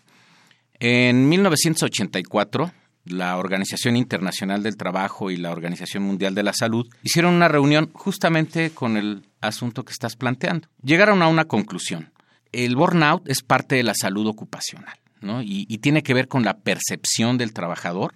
En 0.80 1.30
1984, 1.30 2.72
la 3.04 3.36
Organización 3.38 3.96
Internacional 3.96 4.62
del 4.62 4.76
Trabajo 4.76 5.30
y 5.30 5.36
la 5.36 5.50
Organización 5.50 6.02
Mundial 6.02 6.34
de 6.34 6.42
la 6.42 6.52
Salud 6.52 6.86
hicieron 7.02 7.34
una 7.34 7.48
reunión 7.48 7.90
justamente 7.92 8.70
con 8.70 8.96
el 8.96 9.26
asunto 9.40 9.84
que 9.84 9.92
estás 9.92 10.16
planteando. 10.16 10.68
Llegaron 10.82 11.22
a 11.22 11.28
una 11.28 11.46
conclusión. 11.46 12.12
El 12.52 12.76
burnout 12.76 13.28
es 13.28 13.42
parte 13.42 13.76
de 13.76 13.82
la 13.82 13.94
salud 13.94 14.26
ocupacional 14.26 14.98
¿no? 15.20 15.42
y, 15.42 15.66
y 15.68 15.78
tiene 15.78 16.02
que 16.02 16.14
ver 16.14 16.28
con 16.28 16.44
la 16.44 16.58
percepción 16.58 17.38
del 17.38 17.52
trabajador 17.52 18.14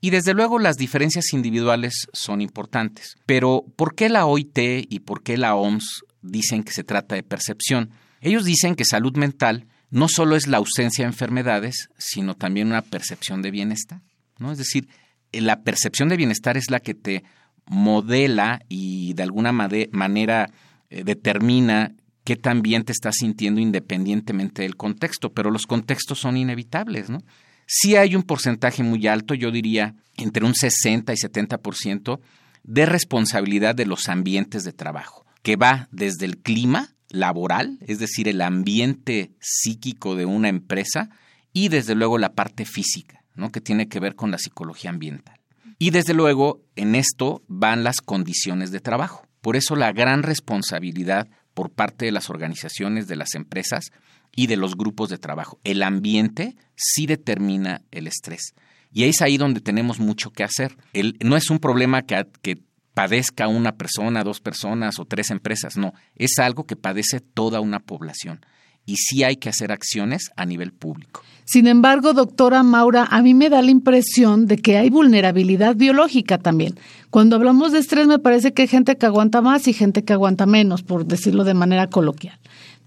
y 0.00 0.10
desde 0.10 0.34
luego 0.34 0.58
las 0.58 0.76
diferencias 0.76 1.32
individuales 1.32 2.06
son 2.12 2.40
importantes. 2.40 3.16
Pero 3.26 3.64
¿por 3.76 3.94
qué 3.94 4.08
la 4.08 4.26
OIT 4.26 4.58
y 4.88 5.00
por 5.00 5.22
qué 5.22 5.36
la 5.36 5.54
OMS 5.54 6.04
dicen 6.22 6.64
que 6.64 6.72
se 6.72 6.84
trata 6.84 7.14
de 7.14 7.22
percepción? 7.22 7.90
Ellos 8.20 8.44
dicen 8.44 8.76
que 8.76 8.84
salud 8.84 9.16
mental 9.16 9.66
no 9.90 10.08
solo 10.08 10.36
es 10.36 10.46
la 10.46 10.58
ausencia 10.58 11.04
de 11.04 11.10
enfermedades, 11.10 11.88
sino 11.96 12.34
también 12.34 12.68
una 12.68 12.82
percepción 12.82 13.42
de 13.42 13.50
bienestar. 13.50 14.00
¿No? 14.38 14.52
Es 14.52 14.58
decir, 14.58 14.88
eh, 15.32 15.40
la 15.40 15.62
percepción 15.62 16.08
de 16.08 16.16
bienestar 16.16 16.56
es 16.56 16.70
la 16.70 16.80
que 16.80 16.94
te 16.94 17.24
modela 17.66 18.60
y 18.68 19.14
de 19.14 19.22
alguna 19.22 19.52
manera 19.52 20.50
eh, 20.88 21.02
determina 21.04 21.94
qué 22.24 22.36
tan 22.36 22.62
bien 22.62 22.84
te 22.84 22.92
estás 22.92 23.16
sintiendo 23.16 23.60
independientemente 23.60 24.62
del 24.62 24.76
contexto, 24.76 25.32
pero 25.32 25.50
los 25.50 25.66
contextos 25.66 26.18
son 26.18 26.36
inevitables, 26.36 27.08
¿no? 27.08 27.22
Sí 27.66 27.96
hay 27.96 28.14
un 28.14 28.22
porcentaje 28.22 28.82
muy 28.82 29.06
alto, 29.06 29.34
yo 29.34 29.50
diría 29.50 29.94
entre 30.16 30.44
un 30.44 30.54
60 30.54 31.12
y 31.12 31.16
70% 31.16 32.20
de 32.62 32.86
responsabilidad 32.86 33.74
de 33.74 33.86
los 33.86 34.08
ambientes 34.08 34.64
de 34.64 34.72
trabajo, 34.72 35.26
que 35.42 35.56
va 35.56 35.88
desde 35.90 36.26
el 36.26 36.38
clima 36.38 36.94
laboral, 37.10 37.78
es 37.86 37.98
decir, 37.98 38.28
el 38.28 38.40
ambiente 38.40 39.32
psíquico 39.40 40.16
de 40.16 40.26
una 40.26 40.48
empresa, 40.48 41.10
y 41.52 41.68
desde 41.68 41.94
luego 41.94 42.18
la 42.18 42.34
parte 42.34 42.64
física, 42.64 43.24
¿no? 43.36 43.52
que 43.52 43.60
tiene 43.60 43.88
que 43.88 44.00
ver 44.00 44.14
con 44.16 44.30
la 44.30 44.38
psicología 44.38 44.90
ambiental. 44.90 45.38
Y 45.78 45.90
desde 45.90 46.14
luego 46.14 46.62
en 46.74 46.94
esto 46.94 47.42
van 47.48 47.84
las 47.84 48.00
condiciones 48.00 48.70
de 48.70 48.80
trabajo. 48.80 49.26
Por 49.40 49.56
eso 49.56 49.76
la 49.76 49.92
gran 49.92 50.22
responsabilidad 50.22 51.28
por 51.54 51.70
parte 51.70 52.06
de 52.06 52.12
las 52.12 52.30
organizaciones, 52.30 53.06
de 53.06 53.16
las 53.16 53.34
empresas 53.34 53.92
y 54.34 54.46
de 54.46 54.56
los 54.56 54.76
grupos 54.76 55.08
de 55.08 55.18
trabajo. 55.18 55.58
El 55.64 55.82
ambiente 55.82 56.56
sí 56.74 57.06
determina 57.06 57.82
el 57.90 58.06
estrés. 58.06 58.54
Y 58.92 59.04
es 59.04 59.20
ahí 59.20 59.36
donde 59.36 59.60
tenemos 59.60 60.00
mucho 60.00 60.30
que 60.30 60.44
hacer. 60.44 60.76
no 61.22 61.36
es 61.36 61.50
un 61.50 61.58
problema 61.58 62.02
que, 62.02 62.26
que 62.42 62.58
padezca 62.94 63.46
una 63.46 63.72
persona, 63.76 64.24
dos 64.24 64.40
personas 64.40 64.98
o 64.98 65.04
tres 65.04 65.30
empresas, 65.30 65.76
no, 65.76 65.92
es 66.14 66.38
algo 66.38 66.64
que 66.64 66.76
padece 66.76 67.20
toda 67.20 67.60
una 67.60 67.80
población 67.80 68.40
y 68.86 68.96
sí 68.96 69.24
hay 69.24 69.36
que 69.36 69.48
hacer 69.48 69.72
acciones 69.72 70.30
a 70.36 70.46
nivel 70.46 70.72
público. 70.72 71.22
Sin 71.44 71.68
embargo, 71.68 72.12
doctora 72.12 72.64
Maura, 72.64 73.06
a 73.08 73.22
mí 73.22 73.34
me 73.34 73.48
da 73.48 73.62
la 73.62 73.70
impresión 73.70 74.46
de 74.46 74.56
que 74.56 74.78
hay 74.78 74.90
vulnerabilidad 74.90 75.76
biológica 75.76 76.38
también. 76.38 76.76
Cuando 77.10 77.36
hablamos 77.36 77.70
de 77.72 77.78
estrés 77.78 78.08
me 78.08 78.18
parece 78.18 78.52
que 78.52 78.62
hay 78.62 78.68
gente 78.68 78.96
que 78.96 79.06
aguanta 79.06 79.42
más 79.42 79.68
y 79.68 79.72
gente 79.72 80.02
que 80.02 80.12
aguanta 80.12 80.46
menos, 80.46 80.82
por 80.82 81.06
decirlo 81.06 81.44
de 81.44 81.54
manera 81.54 81.88
coloquial. 81.88 82.38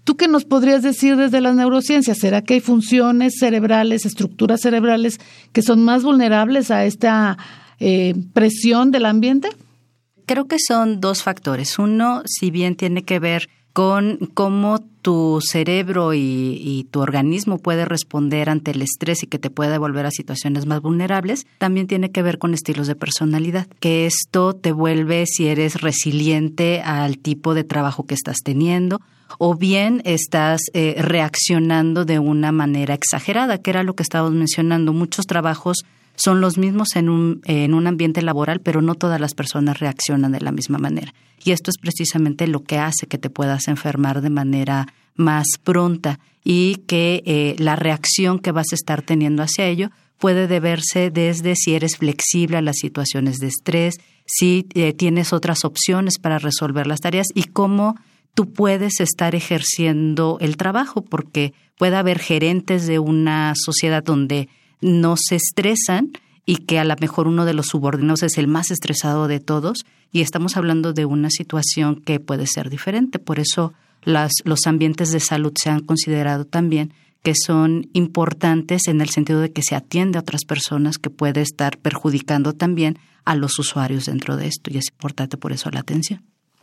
¿Tú 0.04 0.16
qué 0.16 0.28
nos 0.28 0.44
podrías 0.44 0.82
decir 0.82 1.16
desde 1.16 1.40
las 1.40 1.54
neurociencias? 1.54 2.18
¿Será 2.18 2.42
que 2.42 2.54
hay 2.54 2.60
funciones 2.60 3.34
cerebrales, 3.38 4.04
estructuras 4.04 4.60
cerebrales 4.60 5.20
que 5.52 5.62
son 5.62 5.82
más 5.82 6.02
vulnerables 6.02 6.70
a 6.70 6.84
esta 6.84 7.38
eh, 7.78 8.14
presión 8.32 8.90
del 8.90 9.06
ambiente? 9.06 9.48
Creo 10.26 10.46
que 10.46 10.58
son 10.58 11.00
dos 11.00 11.22
factores. 11.22 11.78
Uno, 11.78 12.22
si 12.26 12.50
bien 12.50 12.76
tiene 12.76 13.04
que 13.04 13.18
ver 13.18 13.48
con 13.72 14.18
cómo 14.34 14.80
tu 15.02 15.40
cerebro 15.40 16.12
y, 16.14 16.86
tu 16.90 17.00
organismo 17.00 17.58
puede 17.58 17.84
responder 17.84 18.50
ante 18.50 18.72
el 18.72 18.82
estrés 18.82 19.22
y 19.22 19.26
que 19.26 19.38
te 19.38 19.50
puede 19.50 19.70
devolver 19.70 20.06
a 20.06 20.10
situaciones 20.10 20.66
más 20.66 20.82
vulnerables, 20.82 21.46
también 21.58 21.86
tiene 21.86 22.10
que 22.10 22.22
ver 22.22 22.38
con 22.38 22.54
estilos 22.54 22.86
de 22.86 22.96
personalidad, 22.96 23.66
que 23.80 24.06
esto 24.06 24.54
te 24.54 24.72
vuelve 24.72 25.24
si 25.26 25.46
eres 25.46 25.80
resiliente 25.80 26.82
al 26.82 27.18
tipo 27.18 27.54
de 27.54 27.64
trabajo 27.64 28.06
que 28.06 28.14
estás 28.14 28.38
teniendo 28.44 29.00
o 29.38 29.54
bien 29.54 30.02
estás 30.04 30.60
eh, 30.74 30.96
reaccionando 30.98 32.04
de 32.04 32.18
una 32.18 32.52
manera 32.52 32.94
exagerada, 32.94 33.58
que 33.58 33.70
era 33.70 33.84
lo 33.84 33.94
que 33.94 34.02
estábamos 34.02 34.34
mencionando. 34.34 34.92
Muchos 34.92 35.26
trabajos 35.26 35.84
son 36.22 36.42
los 36.42 36.58
mismos 36.58 36.96
en 36.96 37.08
un, 37.08 37.40
en 37.44 37.72
un 37.72 37.86
ambiente 37.86 38.20
laboral, 38.20 38.60
pero 38.60 38.82
no 38.82 38.94
todas 38.94 39.18
las 39.18 39.34
personas 39.34 39.80
reaccionan 39.80 40.32
de 40.32 40.40
la 40.40 40.52
misma 40.52 40.76
manera. 40.76 41.14
Y 41.42 41.52
esto 41.52 41.70
es 41.70 41.78
precisamente 41.78 42.46
lo 42.46 42.62
que 42.62 42.78
hace 42.78 43.06
que 43.06 43.16
te 43.16 43.30
puedas 43.30 43.68
enfermar 43.68 44.20
de 44.20 44.28
manera 44.28 44.86
más 45.14 45.46
pronta 45.64 46.20
y 46.44 46.76
que 46.86 47.22
eh, 47.24 47.56
la 47.58 47.74
reacción 47.74 48.38
que 48.38 48.52
vas 48.52 48.66
a 48.72 48.74
estar 48.74 49.00
teniendo 49.00 49.42
hacia 49.42 49.66
ello 49.66 49.90
puede 50.18 50.46
deberse 50.46 51.10
desde 51.10 51.56
si 51.56 51.74
eres 51.74 51.96
flexible 51.96 52.58
a 52.58 52.62
las 52.62 52.76
situaciones 52.76 53.38
de 53.38 53.46
estrés, 53.46 53.98
si 54.26 54.66
eh, 54.74 54.92
tienes 54.92 55.32
otras 55.32 55.64
opciones 55.64 56.18
para 56.18 56.38
resolver 56.38 56.86
las 56.86 57.00
tareas 57.00 57.28
y 57.34 57.44
cómo 57.44 57.96
tú 58.34 58.52
puedes 58.52 59.00
estar 59.00 59.34
ejerciendo 59.34 60.36
el 60.42 60.58
trabajo, 60.58 61.00
porque 61.00 61.54
puede 61.78 61.96
haber 61.96 62.18
gerentes 62.18 62.86
de 62.86 62.98
una 62.98 63.54
sociedad 63.56 64.04
donde 64.04 64.50
no 64.80 65.16
se 65.16 65.36
estresan 65.36 66.12
y 66.46 66.56
que 66.56 66.78
a 66.78 66.84
lo 66.84 66.94
mejor 67.00 67.28
uno 67.28 67.44
de 67.44 67.54
los 67.54 67.66
subordinados 67.66 68.22
es 68.22 68.38
el 68.38 68.48
más 68.48 68.70
estresado 68.70 69.28
de 69.28 69.40
todos 69.40 69.84
y 70.12 70.22
estamos 70.22 70.56
hablando 70.56 70.92
de 70.92 71.04
una 71.04 71.30
situación 71.30 72.00
que 72.00 72.20
puede 72.20 72.46
ser 72.46 72.70
diferente. 72.70 73.18
Por 73.18 73.38
eso 73.38 73.72
las, 74.02 74.32
los 74.44 74.66
ambientes 74.66 75.12
de 75.12 75.20
salud 75.20 75.52
se 75.60 75.70
han 75.70 75.80
considerado 75.80 76.44
también 76.44 76.92
que 77.22 77.34
son 77.34 77.88
importantes 77.92 78.88
en 78.88 79.00
el 79.00 79.10
sentido 79.10 79.40
de 79.40 79.52
que 79.52 79.62
se 79.62 79.76
atiende 79.76 80.18
a 80.18 80.22
otras 80.22 80.44
personas 80.44 80.98
que 80.98 81.10
puede 81.10 81.42
estar 81.42 81.78
perjudicando 81.78 82.54
también 82.54 82.98
a 83.24 83.34
los 83.34 83.58
usuarios 83.58 84.06
dentro 84.06 84.36
de 84.36 84.46
esto 84.46 84.70
y 84.72 84.78
es 84.78 84.88
importante 84.90 85.36
por 85.36 85.52
eso 85.52 85.70
la 85.70 85.80
atención. 85.80 86.22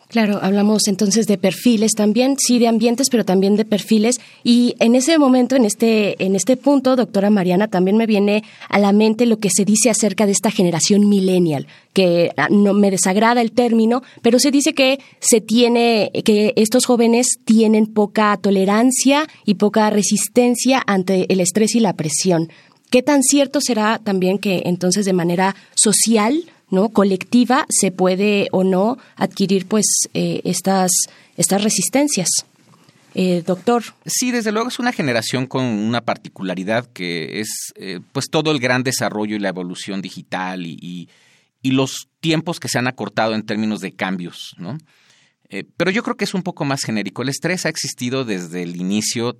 Claro, 0.09 0.39
hablamos 0.41 0.87
entonces 0.87 1.27
de 1.27 1.37
perfiles 1.37 1.91
también, 1.91 2.37
sí 2.39 2.59
de 2.59 2.69
ambientes, 2.69 3.09
pero 3.11 3.25
también 3.25 3.57
de 3.57 3.65
perfiles. 3.65 4.21
Y 4.41 4.75
en 4.79 4.95
ese 4.95 5.17
momento, 5.17 5.57
en 5.57 5.65
este, 5.65 6.23
en 6.23 6.33
este 6.33 6.55
punto, 6.55 6.95
doctora 6.95 7.29
Mariana, 7.29 7.67
también 7.67 7.97
me 7.97 8.05
viene 8.05 8.45
a 8.69 8.79
la 8.79 8.93
mente 8.93 9.25
lo 9.25 9.39
que 9.39 9.49
se 9.49 9.65
dice 9.65 9.89
acerca 9.89 10.25
de 10.25 10.31
esta 10.31 10.49
generación 10.49 11.09
millennial, 11.09 11.67
que 11.91 12.31
ah, 12.37 12.47
no 12.49 12.73
me 12.73 12.89
desagrada 12.89 13.41
el 13.41 13.51
término, 13.51 14.01
pero 14.21 14.39
se 14.39 14.49
dice 14.49 14.73
que 14.73 14.99
se 15.19 15.41
tiene, 15.41 16.11
que 16.23 16.53
estos 16.55 16.85
jóvenes 16.85 17.39
tienen 17.43 17.87
poca 17.87 18.37
tolerancia 18.37 19.27
y 19.43 19.55
poca 19.55 19.89
resistencia 19.89 20.81
ante 20.87 21.31
el 21.33 21.41
estrés 21.41 21.75
y 21.75 21.81
la 21.81 21.93
presión. 21.93 22.49
¿Qué 22.89 23.03
tan 23.03 23.23
cierto 23.23 23.59
será 23.59 23.99
también 24.01 24.37
que 24.37 24.61
entonces 24.65 25.03
de 25.03 25.11
manera 25.11 25.57
social 25.75 26.45
no 26.69 26.89
colectiva 26.89 27.65
se 27.69 27.91
puede 27.91 28.47
o 28.51 28.63
no 28.63 28.97
adquirir 29.15 29.67
pues 29.67 29.85
eh, 30.13 30.41
estas 30.43 30.91
estas 31.35 31.63
resistencias. 31.63 32.29
Eh, 33.13 33.43
doctor. 33.45 33.83
Sí 34.05 34.31
desde 34.31 34.51
luego 34.51 34.67
es 34.67 34.79
una 34.79 34.91
generación 34.91 35.47
con 35.47 35.63
una 35.63 36.01
particularidad 36.01 36.85
que 36.87 37.39
es 37.39 37.73
eh, 37.75 37.99
pues 38.11 38.27
todo 38.29 38.51
el 38.51 38.59
gran 38.59 38.83
desarrollo 38.83 39.35
y 39.35 39.39
la 39.39 39.49
evolución 39.49 40.01
digital 40.01 40.65
y, 40.65 41.09
y, 41.61 41.71
los 41.71 42.07
tiempos 42.21 42.59
que 42.59 42.69
se 42.69 42.79
han 42.79 42.87
acortado 42.87 43.35
en 43.35 43.45
términos 43.45 43.81
de 43.81 43.91
cambios 43.91 44.55
no 44.57 44.77
pero 45.77 45.91
yo 45.91 46.03
creo 46.03 46.17
que 46.17 46.25
es 46.25 46.33
un 46.33 46.43
poco 46.43 46.65
más 46.65 46.81
genérico. 46.83 47.21
El 47.21 47.29
estrés 47.29 47.65
ha 47.65 47.69
existido 47.69 48.25
desde 48.25 48.63
el 48.63 48.75
inicio 48.75 49.37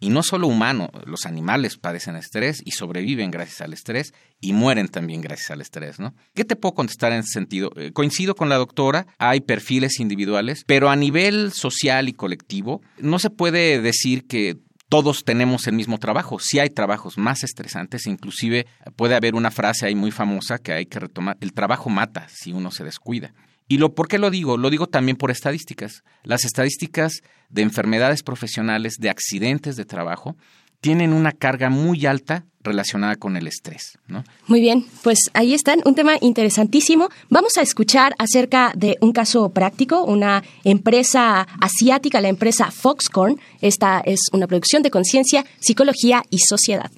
y 0.00 0.10
no 0.10 0.22
solo 0.22 0.46
humano, 0.46 0.90
los 1.04 1.26
animales 1.26 1.76
padecen 1.76 2.16
estrés 2.16 2.62
y 2.64 2.72
sobreviven 2.72 3.30
gracias 3.30 3.60
al 3.60 3.72
estrés 3.72 4.12
y 4.40 4.52
mueren 4.52 4.88
también 4.88 5.20
gracias 5.20 5.50
al 5.50 5.60
estrés, 5.60 5.98
¿no? 5.98 6.14
¿Qué 6.34 6.44
te 6.44 6.56
puedo 6.56 6.74
contestar 6.74 7.12
en 7.12 7.20
ese 7.20 7.32
sentido? 7.32 7.70
Eh, 7.76 7.92
coincido 7.92 8.34
con 8.34 8.48
la 8.48 8.56
doctora, 8.56 9.06
hay 9.18 9.40
perfiles 9.40 10.00
individuales, 10.00 10.64
pero 10.66 10.90
a 10.90 10.96
nivel 10.96 11.52
social 11.52 12.08
y 12.08 12.12
colectivo 12.12 12.80
no 12.98 13.18
se 13.18 13.30
puede 13.30 13.80
decir 13.80 14.26
que 14.26 14.58
todos 14.88 15.24
tenemos 15.24 15.66
el 15.66 15.74
mismo 15.74 15.98
trabajo. 15.98 16.38
Sí 16.38 16.58
hay 16.58 16.70
trabajos 16.70 17.18
más 17.18 17.42
estresantes, 17.42 18.06
inclusive 18.06 18.66
puede 18.94 19.16
haber 19.16 19.34
una 19.34 19.50
frase 19.50 19.86
ahí 19.86 19.94
muy 19.94 20.10
famosa 20.10 20.58
que 20.58 20.72
hay 20.72 20.86
que 20.86 21.00
retomar, 21.00 21.36
el 21.40 21.52
trabajo 21.52 21.90
mata 21.90 22.26
si 22.28 22.52
uno 22.52 22.70
se 22.70 22.84
descuida. 22.84 23.34
¿Y 23.68 23.78
lo, 23.78 23.94
por 23.94 24.08
qué 24.08 24.18
lo 24.18 24.30
digo? 24.30 24.56
Lo 24.56 24.70
digo 24.70 24.86
también 24.86 25.16
por 25.16 25.30
estadísticas. 25.30 26.02
Las 26.22 26.44
estadísticas 26.44 27.22
de 27.48 27.62
enfermedades 27.62 28.22
profesionales, 28.22 28.94
de 28.98 29.10
accidentes 29.10 29.76
de 29.76 29.84
trabajo, 29.84 30.36
tienen 30.80 31.12
una 31.12 31.32
carga 31.32 31.68
muy 31.70 32.06
alta 32.06 32.44
relacionada 32.62 33.16
con 33.16 33.36
el 33.36 33.46
estrés. 33.46 33.98
¿no? 34.06 34.24
Muy 34.46 34.60
bien, 34.60 34.86
pues 35.02 35.30
ahí 35.34 35.54
están, 35.54 35.80
un 35.84 35.94
tema 35.94 36.16
interesantísimo. 36.20 37.08
Vamos 37.28 37.56
a 37.56 37.62
escuchar 37.62 38.14
acerca 38.18 38.72
de 38.74 38.96
un 39.00 39.12
caso 39.12 39.48
práctico, 39.50 40.04
una 40.04 40.42
empresa 40.64 41.46
asiática, 41.60 42.20
la 42.20 42.28
empresa 42.28 42.70
Foxconn. 42.70 43.40
Esta 43.60 44.00
es 44.00 44.20
una 44.32 44.46
producción 44.46 44.82
de 44.82 44.90
conciencia, 44.90 45.44
psicología 45.60 46.22
y 46.30 46.38
sociedad. 46.38 46.90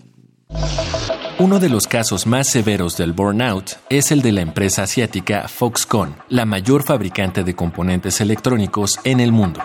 Uno 1.40 1.60
de 1.60 1.68
los 1.68 1.86
casos 1.86 2.26
más 2.26 2.48
severos 2.48 2.96
del 2.96 3.12
burnout 3.12 3.76
es 3.90 4.10
el 4.10 4.22
de 4.22 4.32
la 4.32 4.40
empresa 4.40 4.82
asiática 4.82 5.46
Foxconn, 5.46 6.16
la 6.28 6.44
mayor 6.44 6.82
fabricante 6.82 7.44
de 7.44 7.54
componentes 7.54 8.20
electrónicos 8.20 8.98
en 9.04 9.20
el 9.20 9.30
mundo. 9.30 9.60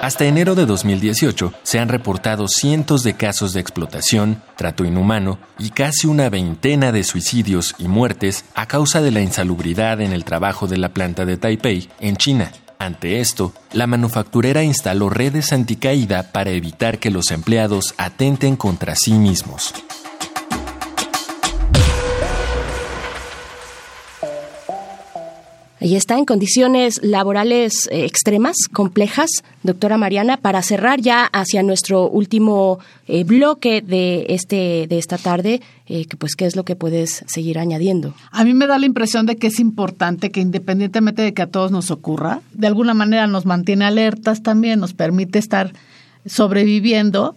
Hasta 0.00 0.26
enero 0.26 0.54
de 0.54 0.64
2018 0.64 1.52
se 1.64 1.80
han 1.80 1.88
reportado 1.88 2.46
cientos 2.46 3.02
de 3.02 3.14
casos 3.14 3.52
de 3.52 3.58
explotación, 3.58 4.40
trato 4.54 4.84
inhumano 4.84 5.40
y 5.58 5.70
casi 5.70 6.06
una 6.06 6.30
veintena 6.30 6.92
de 6.92 7.02
suicidios 7.02 7.74
y 7.78 7.88
muertes 7.88 8.44
a 8.54 8.66
causa 8.66 9.02
de 9.02 9.10
la 9.10 9.22
insalubridad 9.22 10.00
en 10.00 10.12
el 10.12 10.22
trabajo 10.22 10.68
de 10.68 10.76
la 10.76 10.90
planta 10.90 11.24
de 11.24 11.36
Taipei, 11.36 11.88
en 11.98 12.16
China. 12.16 12.52
Ante 12.78 13.18
esto, 13.18 13.52
la 13.72 13.88
manufacturera 13.88 14.62
instaló 14.62 15.10
redes 15.10 15.52
anticaída 15.52 16.30
para 16.30 16.50
evitar 16.50 17.00
que 17.00 17.10
los 17.10 17.32
empleados 17.32 17.92
atenten 17.98 18.54
contra 18.54 18.94
sí 18.94 19.14
mismos. 19.14 19.74
Ahí 25.78 25.94
está, 25.94 26.16
en 26.16 26.24
condiciones 26.24 27.02
laborales 27.02 27.86
eh, 27.90 28.06
extremas, 28.06 28.56
complejas, 28.72 29.28
doctora 29.62 29.98
Mariana, 29.98 30.38
para 30.38 30.62
cerrar 30.62 31.02
ya 31.02 31.26
hacia 31.26 31.62
nuestro 31.62 32.08
último 32.08 32.78
eh, 33.06 33.24
bloque 33.24 33.82
de 33.82 34.24
este 34.30 34.86
de 34.88 34.96
esta 34.96 35.18
tarde, 35.18 35.60
eh, 35.86 36.06
que 36.06 36.16
pues 36.16 36.34
qué 36.34 36.46
es 36.46 36.56
lo 36.56 36.64
que 36.64 36.76
puedes 36.76 37.24
seguir 37.26 37.58
añadiendo. 37.58 38.14
A 38.30 38.42
mí 38.44 38.54
me 38.54 38.66
da 38.66 38.78
la 38.78 38.86
impresión 38.86 39.26
de 39.26 39.36
que 39.36 39.48
es 39.48 39.60
importante 39.60 40.30
que 40.30 40.40
independientemente 40.40 41.20
de 41.20 41.34
que 41.34 41.42
a 41.42 41.46
todos 41.46 41.70
nos 41.70 41.90
ocurra, 41.90 42.40
de 42.54 42.68
alguna 42.68 42.94
manera 42.94 43.26
nos 43.26 43.44
mantiene 43.44 43.84
alertas 43.84 44.42
también, 44.42 44.80
nos 44.80 44.94
permite 44.94 45.38
estar 45.38 45.74
sobreviviendo 46.24 47.36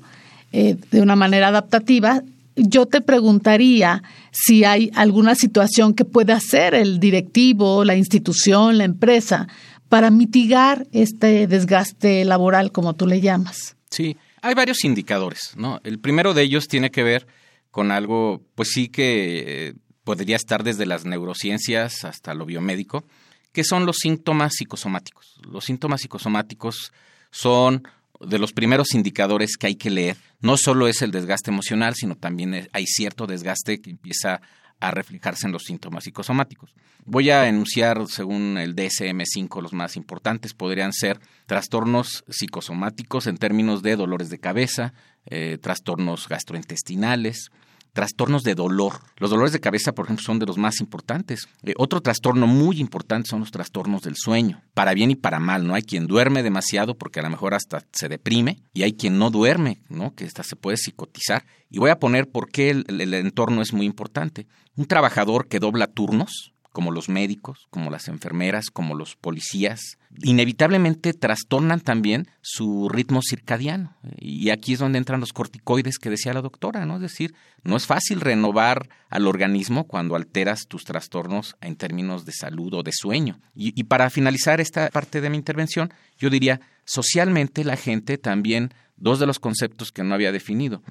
de 0.52 1.02
una 1.02 1.16
manera 1.16 1.50
adaptativa 1.50 2.24
yo 2.60 2.86
te 2.86 3.02
preguntaría 3.02 4.04
si 4.32 4.64
hay 4.64 4.92
alguna 4.96 5.36
situación 5.36 5.94
que 5.94 6.06
pueda 6.06 6.36
hacer 6.36 6.74
el 6.76 7.00
directivo, 7.00 7.84
la 7.86 7.96
institución, 7.96 8.78
la 8.78 8.84
empresa 8.84 9.48
para 9.90 10.12
mitigar 10.12 10.88
este 10.92 11.48
desgaste 11.48 12.24
laboral, 12.24 12.72
como 12.72 12.94
tú 12.94 13.08
le 13.08 13.22
llamas. 13.22 13.76
Sí, 13.90 14.18
hay 14.42 14.54
varios 14.54 14.84
indicadores, 14.84 15.54
¿no? 15.56 15.82
El 15.84 16.00
primero 16.00 16.34
de 16.34 16.44
ellos 16.44 16.68
tiene 16.68 16.92
que 16.92 17.04
ver 17.04 17.28
con 17.72 17.92
algo, 17.92 18.42
pues 18.56 18.70
sí 18.70 18.90
que 18.90 19.70
eh, 19.70 19.74
podría 20.04 20.36
estar 20.36 20.64
desde 20.64 20.86
las 20.86 21.06
neurociencias 21.06 22.06
hasta 22.06 22.34
lo 22.34 22.46
biomédico, 22.46 23.04
que 23.52 23.64
son 23.64 23.86
los 23.86 23.98
síntomas 23.98 24.54
psicosomáticos. 24.56 25.40
Los 25.42 25.66
síntomas 25.66 26.02
psicosomáticos 26.02 26.94
son 27.32 27.84
de 28.20 28.40
los 28.40 28.54
primeros 28.54 28.94
indicadores 28.94 29.58
que 29.58 29.68
hay 29.68 29.76
que 29.76 29.90
leer. 29.90 30.18
No 30.42 30.58
solo 30.58 30.88
es 30.88 31.02
el 31.02 31.12
desgaste 31.12 31.52
emocional, 31.52 31.96
sino 31.96 32.16
también 32.16 32.70
hay 32.72 32.86
cierto 32.86 33.28
desgaste 33.28 33.82
que 33.82 33.92
empieza 33.92 34.42
a 34.80 34.92
reflejarse 34.92 35.46
en 35.46 35.52
los 35.52 35.64
síntomas 35.64 36.06
psicosomáticos. 36.06 36.74
Voy 37.06 37.30
a 37.30 37.48
enunciar, 37.48 38.08
según 38.08 38.58
el 38.58 38.76
DSM-5, 38.76 39.62
los 39.62 39.74
más 39.74 39.98
importantes. 39.98 40.54
Podrían 40.54 40.94
ser 40.94 41.20
trastornos 41.48 42.24
psicosomáticos 42.30 43.28
en 43.28 43.38
términos 43.38 43.82
de 43.82 43.96
dolores 43.96 44.30
de 44.30 44.40
cabeza, 44.40 44.94
eh, 45.26 45.58
trastornos 45.62 46.28
gastrointestinales, 46.30 47.52
trastornos 47.94 48.44
de 48.44 48.56
dolor. 48.56 49.00
Los 49.18 49.30
dolores 49.30 49.54
de 49.54 49.60
cabeza, 49.60 49.94
por 49.94 50.06
ejemplo, 50.06 50.24
son 50.24 50.40
de 50.40 50.46
los 50.46 50.58
más 50.58 50.80
importantes. 50.80 51.48
Eh, 51.64 51.74
otro 51.78 52.02
trastorno 52.02 52.48
muy 52.48 52.80
importante 52.80 53.30
son 53.30 53.42
los 53.42 53.52
trastornos 53.52 54.02
del 54.02 54.16
sueño, 54.16 54.62
para 54.74 54.94
bien 54.94 55.12
y 55.12 55.16
para 55.16 55.40
mal, 55.40 55.66
¿no? 55.66 55.76
Hay 55.76 55.84
quien 55.84 56.08
duerme 56.08 56.44
demasiado 56.44 56.96
porque 56.96 57.20
a 57.20 57.24
lo 57.24 57.30
mejor 57.30 57.54
hasta 57.54 57.86
se 57.92 58.10
deprime 58.10 58.58
y 58.74 58.84
hay 58.84 58.94
quien 58.94 59.18
no 59.18 59.30
duerme, 59.30 59.82
¿no? 59.90 60.14
Que 60.14 60.26
hasta 60.26 60.44
se 60.44 60.56
puede 60.56 60.78
psicotizar. 60.78 61.46
Y 61.70 61.80
voy 61.80 61.90
a 61.90 62.00
poner 62.00 62.28
por 62.28 62.50
qué 62.50 62.70
el 62.72 63.14
entorno 63.14 63.62
es 63.62 63.74
muy 63.74 63.86
importante. 63.86 64.48
Un 64.76 64.86
trabajador 64.86 65.48
que 65.48 65.60
dobla 65.60 65.88
turnos, 65.88 66.54
como 66.80 66.94
los 66.94 67.10
médicos, 67.10 67.68
como 67.72 67.92
las 67.92 68.08
enfermeras, 68.08 68.68
como 68.72 68.96
los 68.96 69.18
policías, 69.18 69.98
inevitablemente 70.22 71.12
trastornan 71.12 71.82
también 71.82 72.30
su 72.40 72.88
ritmo 72.88 73.20
circadiano. 73.22 73.98
Y 74.18 74.50
aquí 74.50 74.72
es 74.72 74.80
donde 74.80 74.98
entran 74.98 75.20
los 75.20 75.34
corticoides 75.34 76.00
que 76.00 76.10
decía 76.10 76.34
la 76.34 76.42
doctora, 76.42 76.86
¿no? 76.86 76.96
Es 76.96 77.02
decir, 77.02 77.36
no 77.64 77.76
es 77.76 77.86
fácil 77.86 78.22
renovar 78.22 78.88
al 79.10 79.28
organismo 79.28 79.88
cuando 79.88 80.16
alteras 80.16 80.68
tus 80.70 80.86
trastornos 80.86 81.58
en 81.60 81.76
términos 81.76 82.24
de 82.24 82.32
salud 82.32 82.74
o 82.76 82.82
de 82.82 82.94
sueño. 82.94 83.42
Y, 83.54 83.78
y 83.78 83.84
para 83.84 84.10
finalizar 84.10 84.62
esta 84.62 84.88
parte 84.88 85.20
de 85.20 85.30
mi 85.30 85.36
intervención, 85.36 85.94
yo 86.18 86.30
diría, 86.30 86.62
socialmente 86.86 87.66
la 87.66 87.76
gente 87.76 88.18
también, 88.18 88.74
dos 88.96 89.20
de 89.20 89.28
los 89.28 89.40
conceptos 89.40 89.92
que 89.92 90.06
no 90.06 90.16
había 90.16 90.32
definido, 90.32 90.82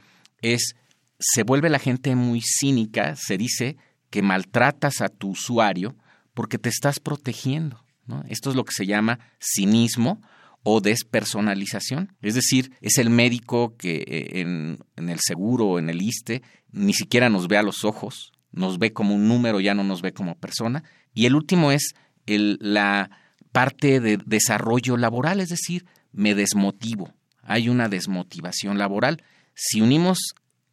es, 0.42 0.74
se 1.18 1.44
vuelve 1.44 1.70
la 1.70 1.79
gente 1.79 2.14
muy 2.14 2.42
cínica, 2.42 3.16
se 3.16 3.38
dice, 3.38 3.79
que 4.11 4.23
maltratas 4.23 5.01
a 5.01 5.09
tu 5.09 5.31
usuario 5.31 5.97
porque 6.35 6.59
te 6.59 6.68
estás 6.68 7.01
protegiendo. 7.01 7.85
Esto 8.29 8.51
es 8.51 8.57
lo 8.57 8.64
que 8.64 8.73
se 8.73 8.87
llama 8.87 9.18
cinismo 9.38 10.21
o 10.62 10.81
despersonalización. 10.81 12.12
Es 12.21 12.35
decir, 12.35 12.73
es 12.81 12.99
el 12.99 13.11
médico 13.11 13.77
que 13.77 14.05
eh, 14.07 14.40
en, 14.40 14.79
el 14.97 15.18
seguro 15.21 15.66
o 15.66 15.79
en 15.79 15.90
el 15.90 16.03
ISTE 16.03 16.42
ni 16.71 16.94
siquiera 16.94 17.29
nos 17.29 17.49
ve 17.49 17.57
a 17.59 17.62
los 17.62 17.85
ojos, 17.85 18.33
nos 18.53 18.79
ve 18.79 18.92
como 18.92 19.14
un 19.14 19.29
número, 19.29 19.61
ya 19.61 19.75
no 19.75 19.85
nos 19.85 20.03
ve 20.03 20.12
como 20.12 20.37
persona. 20.37 20.85
Y 21.14 21.27
el 21.27 21.35
último 21.35 21.73
es 21.73 21.94
la 22.27 23.11
parte 23.53 24.01
de 24.01 24.18
desarrollo 24.25 24.97
laboral, 24.97 25.40
es 25.40 25.49
decir, 25.49 25.87
me 26.12 26.35
desmotivo. 26.35 27.14
Hay 27.42 27.68
una 27.68 27.88
desmotivación 27.88 28.79
laboral. 28.79 29.23
Si 29.55 29.81
unimos 29.81 30.18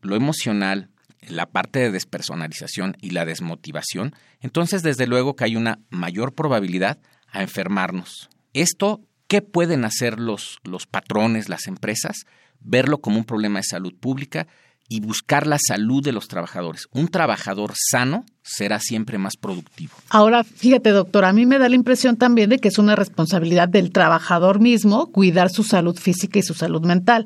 lo 0.01 0.15
emocional, 0.15 0.89
la 1.21 1.45
parte 1.47 1.79
de 1.79 1.91
despersonalización 1.91 2.97
y 3.01 3.11
la 3.11 3.25
desmotivación, 3.25 4.13
entonces 4.39 4.83
desde 4.83 5.07
luego 5.07 5.35
que 5.35 5.45
hay 5.45 5.55
una 5.55 5.79
mayor 5.89 6.33
probabilidad 6.33 6.99
a 7.31 7.41
enfermarnos. 7.41 8.29
Esto, 8.53 9.01
¿qué 9.27 9.41
pueden 9.41 9.85
hacer 9.85 10.19
los, 10.19 10.59
los 10.63 10.85
patrones, 10.87 11.49
las 11.49 11.67
empresas? 11.67 12.25
Verlo 12.59 12.99
como 12.99 13.17
un 13.17 13.25
problema 13.25 13.59
de 13.59 13.63
salud 13.63 13.93
pública 13.95 14.47
y 14.87 14.99
buscar 14.99 15.47
la 15.47 15.57
salud 15.59 16.03
de 16.03 16.11
los 16.11 16.27
trabajadores. 16.27 16.87
Un 16.91 17.07
trabajador 17.07 17.73
sano 17.75 18.25
será 18.43 18.79
siempre 18.79 19.17
más 19.17 19.35
productivo. 19.35 19.93
Ahora, 20.09 20.43
fíjate, 20.43 20.91
doctor, 20.91 21.25
a 21.25 21.33
mí 21.33 21.45
me 21.45 21.57
da 21.57 21.69
la 21.69 21.75
impresión 21.75 22.17
también 22.17 22.51
de 22.51 22.59
que 22.59 22.67
es 22.67 22.77
una 22.77 22.95
responsabilidad 22.95 23.67
del 23.67 23.91
trabajador 23.91 24.59
mismo 24.59 25.11
cuidar 25.11 25.49
su 25.49 25.63
salud 25.63 25.97
física 25.97 26.39
y 26.39 26.43
su 26.43 26.53
salud 26.53 26.85
mental. 26.85 27.25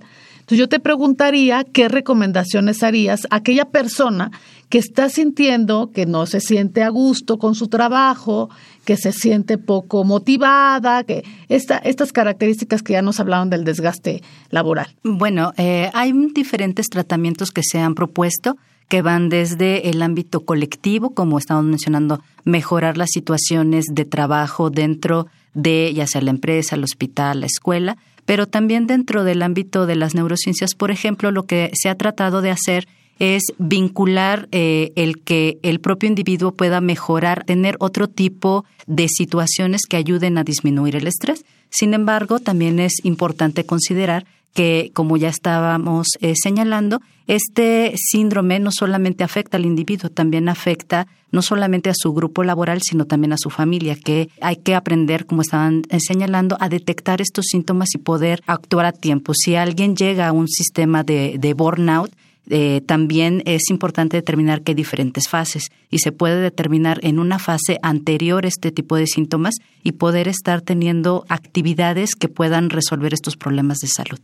Entonces 0.50 0.62
yo 0.62 0.68
te 0.68 0.80
preguntaría 0.80 1.64
qué 1.64 1.90
recomendaciones 1.90 2.82
harías 2.82 3.28
a 3.30 3.36
aquella 3.36 3.66
persona 3.66 4.32
que 4.70 4.80
está 4.80 5.08
sintiendo 5.08 5.92
que 5.92 6.08
no 6.08 6.26
se 6.26 6.40
siente 6.40 6.82
a 6.82 6.90
gusto 6.90 7.38
con 7.38 7.54
su 7.54 7.68
trabajo, 7.68 8.50
que 8.84 8.98
se 8.98 9.12
siente 9.12 9.60
poco 9.60 10.04
motivada, 10.04 11.04
que 11.04 11.24
esta, 11.50 11.78
estas 11.78 12.12
características 12.12 12.82
que 12.82 12.94
ya 12.94 13.04
nos 13.04 13.20
hablaron 13.20 13.52
del 13.52 13.64
desgaste 13.64 14.24
laboral. 14.50 14.88
Bueno, 15.04 15.54
eh, 15.58 15.92
hay 15.94 16.14
diferentes 16.34 16.88
tratamientos 16.88 17.52
que 17.52 17.62
se 17.62 17.78
han 17.78 17.94
propuesto 17.94 18.58
que 18.88 19.04
van 19.04 19.30
desde 19.30 19.92
el 19.92 20.02
ámbito 20.02 20.46
colectivo, 20.46 21.12
como 21.12 21.38
estamos 21.38 21.66
mencionando, 21.66 22.24
mejorar 22.44 22.98
las 22.98 23.12
situaciones 23.12 23.86
de 23.92 24.06
trabajo 24.06 24.72
dentro 24.72 25.28
de 25.54 25.94
ya 25.94 26.08
sea 26.08 26.22
la 26.22 26.32
empresa, 26.32 26.76
el 26.76 26.84
hospital, 26.84 27.42
la 27.42 27.46
escuela, 27.46 27.98
pero 28.30 28.46
también 28.46 28.86
dentro 28.86 29.24
del 29.24 29.42
ámbito 29.42 29.88
de 29.88 29.96
las 29.96 30.14
neurociencias, 30.14 30.76
por 30.76 30.92
ejemplo, 30.92 31.32
lo 31.32 31.48
que 31.48 31.72
se 31.74 31.90
ha 31.90 31.96
tratado 31.96 32.44
de 32.44 32.52
hacer 32.52 32.88
es 33.18 33.42
vincular 33.58 34.48
eh, 34.52 34.92
el 34.96 35.20
que 35.24 35.58
el 35.64 35.80
propio 35.80 36.10
individuo 36.10 36.52
pueda 36.52 36.80
mejorar, 36.80 37.44
tener 37.44 37.76
otro 37.80 38.08
tipo 38.08 38.66
de 38.86 39.08
situaciones 39.08 39.88
que 39.90 39.98
ayuden 39.98 40.38
a 40.38 40.44
disminuir 40.44 40.96
el 40.96 41.08
estrés. 41.08 41.44
Sin 41.72 41.96
embargo, 41.96 42.40
también 42.40 42.80
es 42.80 43.04
importante 43.04 43.66
considerar 43.66 44.28
que, 44.54 44.92
como 44.94 45.18
ya 45.18 45.30
estábamos 45.30 46.08
eh, 46.22 46.34
señalando, 46.36 47.02
este 47.28 47.94
síndrome 47.96 48.60
no 48.60 48.72
solamente 48.72 49.24
afecta 49.24 49.58
al 49.58 49.66
individuo, 49.66 50.10
también 50.10 50.50
afecta 50.50 51.08
no 51.32 51.42
solamente 51.42 51.90
a 51.90 51.94
su 51.96 52.12
grupo 52.14 52.44
laboral, 52.44 52.82
sino 52.82 53.06
también 53.06 53.34
a 53.34 53.38
su 53.38 53.50
familia, 53.52 53.96
que 53.96 54.30
hay 54.42 54.58
que 54.58 54.74
aprender, 54.74 55.26
como 55.28 55.42
estaban 55.42 55.84
eh, 55.90 56.00
señalando, 56.00 56.58
a 56.60 56.70
detectar 56.70 57.22
estos 57.22 57.46
síntomas 57.46 57.90
y 57.94 58.00
poder 58.00 58.42
actuar 58.48 58.88
a 58.88 58.92
tiempo. 58.92 59.34
Si 59.36 59.56
alguien 59.56 59.96
llega 59.96 60.28
a 60.28 60.32
un 60.32 60.48
sistema 60.48 61.04
de, 61.04 61.36
de 61.38 61.54
burnout, 61.54 62.12
eh, 62.50 62.82
también 62.86 63.44
es 63.46 63.70
importante 63.70 64.18
determinar 64.18 64.64
que 64.64 64.72
hay 64.72 64.76
diferentes 64.76 65.28
fases 65.30 65.70
y 65.92 66.00
se 66.00 66.12
puede 66.12 66.42
determinar 66.42 67.00
en 67.04 67.20
una 67.20 67.38
fase 67.38 67.78
anterior 67.84 68.46
este 68.46 68.72
tipo 68.72 68.96
de 68.96 69.06
síntomas 69.06 69.56
y 69.84 69.94
poder 69.94 70.28
estar 70.28 70.62
teniendo 70.62 71.26
actividades 71.30 72.16
que 72.16 72.28
puedan 72.28 72.70
resolver 72.70 73.14
estos 73.14 73.38
problemas 73.38 73.78
de 73.78 73.88
salud. 73.88 74.20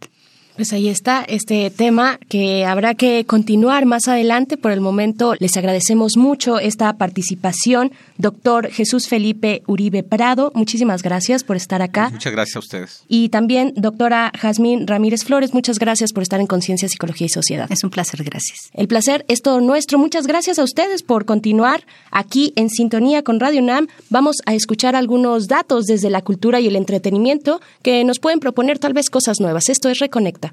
Pues 0.56 0.72
ahí 0.72 0.88
está 0.88 1.26
este 1.28 1.70
tema 1.70 2.18
que 2.30 2.66
habrá 2.66 2.96
que 2.96 3.26
continuar 3.26 3.86
más 3.86 4.08
adelante. 4.08 4.56
Por 4.56 4.72
el 4.72 4.80
momento 4.80 5.34
les 5.40 5.58
agradecemos 5.58 6.16
mucho 6.16 6.60
esta 6.60 6.94
participación. 6.94 7.92
Doctor 8.18 8.72
Jesús 8.72 9.10
Felipe 9.10 9.64
Uribe 9.68 10.04
Prado, 10.04 10.54
muchísimas 10.56 11.04
gracias 11.04 11.44
por 11.44 11.58
estar 11.58 11.82
acá. 11.82 12.10
Muchas 12.10 12.32
gracias 12.32 12.56
a 12.56 12.60
ustedes. 12.60 13.04
Y 13.10 13.30
también 13.30 13.74
doctora 13.76 14.32
Jazmín 14.40 14.88
Ramírez 14.88 15.26
Flores, 15.26 15.54
muchas 15.54 15.78
gracias 15.78 16.14
por 16.14 16.24
estar 16.24 16.40
en 16.40 16.48
Conciencia, 16.48 16.88
Psicología 16.88 17.26
y 17.26 17.30
Sociedad. 17.30 17.70
Es 17.70 17.84
un 17.84 17.90
placer, 17.90 18.24
gracias. 18.24 18.70
El 18.74 18.88
placer 18.88 19.26
es 19.28 19.42
todo 19.42 19.60
nuestro. 19.60 20.00
Muchas 20.00 20.26
gracias 20.26 20.58
a 20.58 20.64
ustedes 20.64 21.04
por 21.04 21.26
continuar 21.26 21.84
aquí 22.12 22.54
en 22.56 22.70
sintonía 22.70 23.24
con 23.24 23.42
Radio 23.42 23.62
NAM. 23.62 23.88
Vamos 24.10 24.38
a 24.46 24.54
escuchar 24.54 24.96
algunos 24.96 25.48
datos 25.48 25.86
desde 25.86 26.10
la 26.10 26.22
cultura 26.22 26.62
y 26.62 26.68
el 26.68 26.78
entretenimiento 26.78 27.60
que 27.82 28.06
nos 28.06 28.20
pueden 28.20 28.40
proponer 28.40 28.80
tal 28.80 28.94
vez 28.94 29.10
cosas 29.10 29.42
nuevas. 29.42 29.68
Esto 29.68 29.90
es 29.90 30.00
Reconecta. 30.00 30.45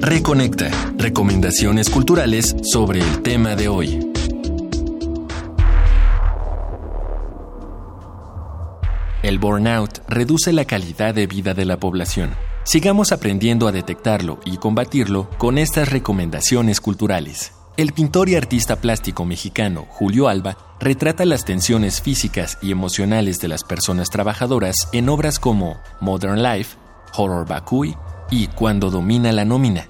Reconecta. 0.00 0.70
Recomendaciones 0.96 1.90
culturales 1.90 2.54
sobre 2.62 3.00
el 3.00 3.22
tema 3.22 3.56
de 3.56 3.68
hoy. 3.68 4.12
El 9.22 9.40
burnout 9.40 10.02
reduce 10.08 10.52
la 10.52 10.64
calidad 10.64 11.12
de 11.12 11.26
vida 11.26 11.52
de 11.52 11.64
la 11.64 11.78
población. 11.78 12.30
Sigamos 12.62 13.10
aprendiendo 13.10 13.66
a 13.66 13.72
detectarlo 13.72 14.38
y 14.44 14.58
combatirlo 14.58 15.28
con 15.38 15.58
estas 15.58 15.90
recomendaciones 15.90 16.80
culturales. 16.80 17.52
El 17.76 17.92
pintor 17.92 18.28
y 18.28 18.36
artista 18.36 18.76
plástico 18.76 19.24
mexicano 19.24 19.86
Julio 19.88 20.28
Alba 20.28 20.56
retrata 20.80 21.24
las 21.24 21.44
tensiones 21.44 22.00
físicas 22.00 22.56
y 22.62 22.70
emocionales 22.70 23.38
de 23.40 23.48
las 23.48 23.64
personas 23.64 24.10
trabajadoras 24.10 24.88
en 24.92 25.08
obras 25.08 25.38
como 25.38 25.76
Modern 26.00 26.42
Life, 26.42 26.76
Horror 27.14 27.46
Bakui 27.46 27.94
y 28.30 28.48
Cuando 28.48 28.90
domina 28.90 29.30
la 29.32 29.44
nómina. 29.44 29.86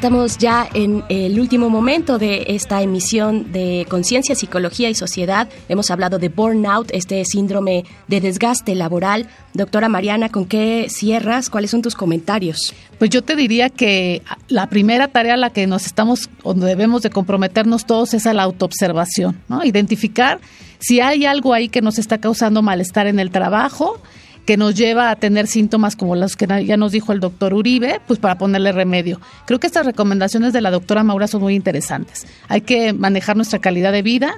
Estamos 0.00 0.38
ya 0.38 0.66
en 0.72 1.04
el 1.10 1.38
último 1.38 1.68
momento 1.68 2.16
de 2.16 2.44
esta 2.48 2.80
emisión 2.80 3.52
de 3.52 3.84
Conciencia, 3.86 4.34
Psicología 4.34 4.88
y 4.88 4.94
Sociedad. 4.94 5.46
Hemos 5.68 5.90
hablado 5.90 6.18
de 6.18 6.30
burnout, 6.30 6.88
este 6.94 7.22
síndrome 7.26 7.84
de 8.08 8.22
desgaste 8.22 8.74
laboral. 8.74 9.28
Doctora 9.52 9.90
Mariana, 9.90 10.30
¿con 10.30 10.46
qué 10.46 10.86
cierras? 10.88 11.50
¿Cuáles 11.50 11.70
son 11.70 11.82
tus 11.82 11.94
comentarios? 11.96 12.72
Pues 12.98 13.10
yo 13.10 13.20
te 13.20 13.36
diría 13.36 13.68
que 13.68 14.22
la 14.48 14.70
primera 14.70 15.08
tarea 15.08 15.34
a 15.34 15.36
la 15.36 15.50
que 15.50 15.66
nos 15.66 15.84
estamos, 15.84 16.30
donde 16.42 16.64
debemos 16.64 17.02
de 17.02 17.10
comprometernos 17.10 17.84
todos 17.84 18.14
es 18.14 18.26
a 18.26 18.32
la 18.32 18.44
autoobservación, 18.44 19.38
¿no? 19.48 19.62
Identificar 19.66 20.40
si 20.78 21.00
hay 21.00 21.26
algo 21.26 21.52
ahí 21.52 21.68
que 21.68 21.82
nos 21.82 21.98
está 21.98 22.16
causando 22.16 22.62
malestar 22.62 23.06
en 23.06 23.20
el 23.20 23.30
trabajo, 23.30 24.00
que 24.44 24.56
nos 24.56 24.74
lleva 24.74 25.10
a 25.10 25.16
tener 25.16 25.46
síntomas 25.46 25.96
como 25.96 26.16
los 26.16 26.36
que 26.36 26.46
ya 26.64 26.76
nos 26.76 26.92
dijo 26.92 27.12
el 27.12 27.20
doctor 27.20 27.54
Uribe, 27.54 28.00
pues 28.06 28.18
para 28.18 28.38
ponerle 28.38 28.72
remedio. 28.72 29.20
Creo 29.46 29.60
que 29.60 29.66
estas 29.66 29.86
recomendaciones 29.86 30.52
de 30.52 30.60
la 30.60 30.70
doctora 30.70 31.02
Maura 31.02 31.26
son 31.26 31.42
muy 31.42 31.54
interesantes. 31.54 32.26
Hay 32.48 32.62
que 32.62 32.92
manejar 32.92 33.36
nuestra 33.36 33.58
calidad 33.58 33.92
de 33.92 34.02
vida. 34.02 34.32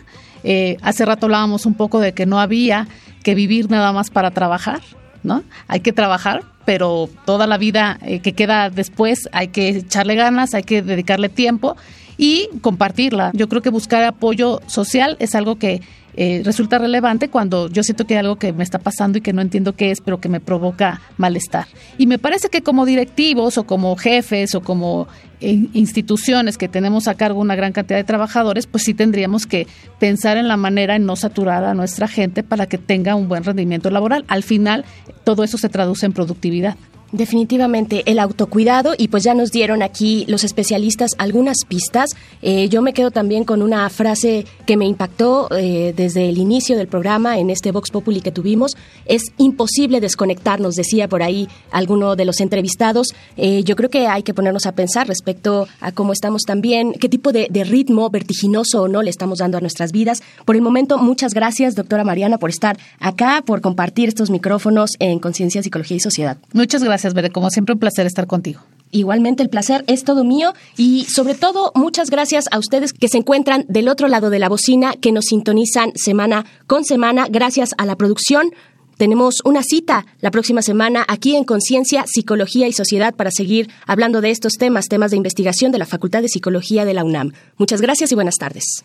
Eh, 0.45 0.77
hace 0.83 1.05
rato 1.05 1.27
hablábamos 1.27 1.67
un 1.67 1.75
poco 1.75 2.01
de 2.01 2.13
que 2.13 2.27
no 2.27 2.41
había 2.41 2.89
que 3.23 3.35
vivir 3.35 3.71
nada 3.71 3.93
más 3.93 4.11
para 4.11 4.33
trabajar, 4.33 4.81
¿no? 5.23 5.45
Hay 5.69 5.81
que 5.81 5.93
trabajar, 5.93 6.43
pero 6.65 7.09
toda 7.25 7.47
la 7.47 7.59
vida 7.59 7.99
eh, 8.03 8.21
que 8.21 8.33
queda 8.33 8.71
después 8.71 9.29
hay 9.33 9.49
que 9.49 9.69
echarle 9.69 10.15
ganas, 10.15 10.55
hay 10.55 10.65
que 10.65 10.83
dedicarle 10.83 11.29
tiempo 11.29 11.77
y 12.17 12.49
compartirla. 12.61 13.31
Yo 13.35 13.49
creo 13.49 13.63
que 13.63 13.71
buscar 13.71 14.05
apoyo 14.05 14.61
social 14.67 15.17
es 15.21 15.35
algo 15.35 15.57
que 15.57 15.81
eh, 16.15 16.43
resulta 16.45 16.79
relevante 16.79 17.29
cuando 17.29 17.69
yo 17.69 17.83
siento 17.83 18.07
que 18.07 18.15
hay 18.15 18.21
algo 18.21 18.37
que 18.37 18.53
me 18.53 18.65
está 18.65 18.79
pasando 18.79 19.19
y 19.19 19.21
que 19.21 19.33
no 19.33 19.41
entiendo 19.41 19.75
qué 19.75 19.91
es, 19.91 20.01
pero 20.01 20.21
que 20.21 20.29
me 20.29 20.41
provoca 20.41 21.01
malestar. 21.17 21.67
Y 21.99 22.07
me 22.07 22.19
parece 22.19 22.49
que 22.49 22.63
como 22.63 22.85
directivos 22.87 23.59
o 23.59 23.65
como 23.65 23.97
jefes 23.97 24.55
o 24.55 24.61
como 24.61 25.09
eh, 25.41 25.67
instituciones 25.73 26.59
que 26.59 26.69
tenemos 26.69 27.09
a 27.09 27.15
cargo 27.15 27.41
una 27.41 27.57
gran 27.57 27.73
cantidad 27.73 27.99
de 27.99 28.05
trabajadores, 28.05 28.67
pues 28.67 28.85
sí 28.85 28.95
tendríamos 28.95 29.47
que 29.47 29.67
pensar 29.99 30.37
en 30.37 30.49
la 30.49 30.57
manera 30.57 30.97
en 30.97 31.07
no 31.07 31.17
saturar 31.17 31.65
a 31.65 31.75
nuestra 31.75 32.09
gente 32.09 32.43
para 32.43 32.67
que 32.67 32.79
tenga 32.79 33.15
un 33.15 33.29
buen 33.29 33.45
rendimiento 33.45 33.91
laboral. 33.91 34.25
Al 34.29 34.43
final, 34.43 34.85
todo 35.25 35.45
eso 35.45 35.59
se 35.59 35.69
traduce 35.69 36.07
en 36.07 36.13
productividad. 36.13 36.77
Definitivamente 37.13 38.05
el 38.07 38.19
autocuidado 38.19 38.95
y 38.97 39.09
pues 39.09 39.23
ya 39.23 39.35
nos 39.35 39.51
dieron 39.51 39.83
aquí 39.83 40.25
los 40.29 40.45
especialistas 40.45 41.11
algunas 41.19 41.59
pistas. 41.69 42.09
Eh, 42.41 42.71
yo 42.71 42.81
me 42.81 42.95
quedo 42.95 43.11
también 43.11 43.45
con 43.45 43.61
una 43.61 43.87
frase 43.91 44.47
que 44.65 44.79
me 44.79 44.87
impactó 44.87 45.49
eh, 45.55 45.93
desde 45.95 46.31
el 46.31 46.39
inicio 46.39 46.75
del 46.75 46.89
programa 46.89 47.39
en 47.39 47.51
este 47.51 47.71
Vox 47.71 47.91
Populi 47.91 48.23
que 48.23 48.33
tuvimos. 48.33 48.79
Es 49.05 49.25
imposible 49.37 50.01
desconectarnos, 50.01 50.75
decía 50.75 51.07
por 51.07 51.23
ahí 51.23 51.51
alguno 51.71 52.17
de 52.17 52.25
los 52.25 52.41
entrevistados. 52.41 53.09
Eh, 53.37 53.63
yo 53.63 53.77
creo 53.77 53.91
que 53.91 54.07
hay 54.07 54.23
que 54.23 54.33
ponernos 54.33 54.65
a 54.65 54.73
pensar 54.73 55.07
respecto 55.07 55.69
a 55.83 55.93
cómo 55.93 56.15
estamos 56.15 56.45
también, 56.47 56.95
qué 56.95 57.11
tipo 57.11 57.31
de, 57.31 57.49
de 57.51 57.65
ritmo 57.65 58.09
vertiginoso 58.09 58.85
o 58.85 58.89
no 58.89 59.03
le 59.03 59.11
estamos 59.11 59.41
dando 59.41 59.59
a 59.59 59.61
nuestras 59.61 59.93
vidas. 59.93 60.23
Por 60.47 60.57
el 60.57 60.63
momento, 60.63 60.97
muchas 60.97 61.35
gracias, 61.35 61.75
doctora 61.75 62.05
Mariana, 62.05 62.39
por 62.39 62.49
estar 62.49 62.79
acá, 63.01 63.43
por 63.45 63.61
compartir 63.61 64.09
estos 64.09 64.31
micrófonos 64.31 64.93
en 64.99 65.19
Conciencia, 65.19 65.63
Psicología 65.63 65.99
y 65.99 66.01
Sociedad. 66.01 66.39
Muchas 66.55 66.83
gracias 66.83 67.02
gracias, 67.03 67.33
Como 67.33 67.51
siempre, 67.51 67.75
un 67.75 67.79
placer 67.79 68.07
estar 68.07 68.27
contigo. 68.27 68.61
Igualmente 68.91 69.43
el 69.43 69.49
placer 69.49 69.85
es 69.87 70.05
todo 70.05 70.23
mío 70.23 70.53
y 70.77 71.07
sobre 71.07 71.35
todo 71.35 71.73
muchas 71.75 72.11
gracias 72.11 72.45
a 72.51 72.59
ustedes 72.59 72.93
que 72.93 73.09
se 73.09 73.19
encuentran 73.19 73.65
del 73.69 73.89
otro 73.89 74.07
lado 74.07 74.29
de 74.29 74.39
la 74.39 74.51
bocina, 74.51 74.93
que 75.01 75.13
nos 75.13 75.27
sintonizan 75.27 75.93
semana 75.95 76.45
con 76.67 76.85
semana 76.85 77.27
gracias 77.31 77.75
a 77.79 77.87
la 77.87 77.97
producción. 77.97 78.51
Tenemos 78.99 79.37
una 79.45 79.63
cita 79.63 80.05
la 80.21 80.31
próxima 80.31 80.61
semana 80.61 81.05
aquí 81.09 81.35
en 81.35 81.45
Conciencia, 81.45 82.05
Psicología 82.07 82.69
y 82.69 82.73
Sociedad 82.73 83.15
para 83.15 83.31
seguir 83.31 83.71
hablando 83.87 84.21
de 84.21 84.31
estos 84.31 84.53
temas, 84.59 84.89
temas 84.89 85.11
de 85.11 85.17
investigación 85.17 85.73
de 85.73 85.79
la 85.79 85.87
Facultad 85.87 86.21
de 86.21 86.29
Psicología 86.29 86.85
de 86.85 86.93
la 86.93 87.03
UNAM. 87.03 87.33
Muchas 87.57 87.81
gracias 87.81 88.13
y 88.13 88.15
buenas 88.15 88.35
tardes. 88.37 88.85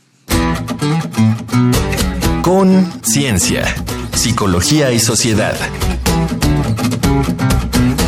Conciencia, 2.42 3.66
Psicología 4.14 4.94
y 4.94 5.00
Sociedad. 5.00 5.58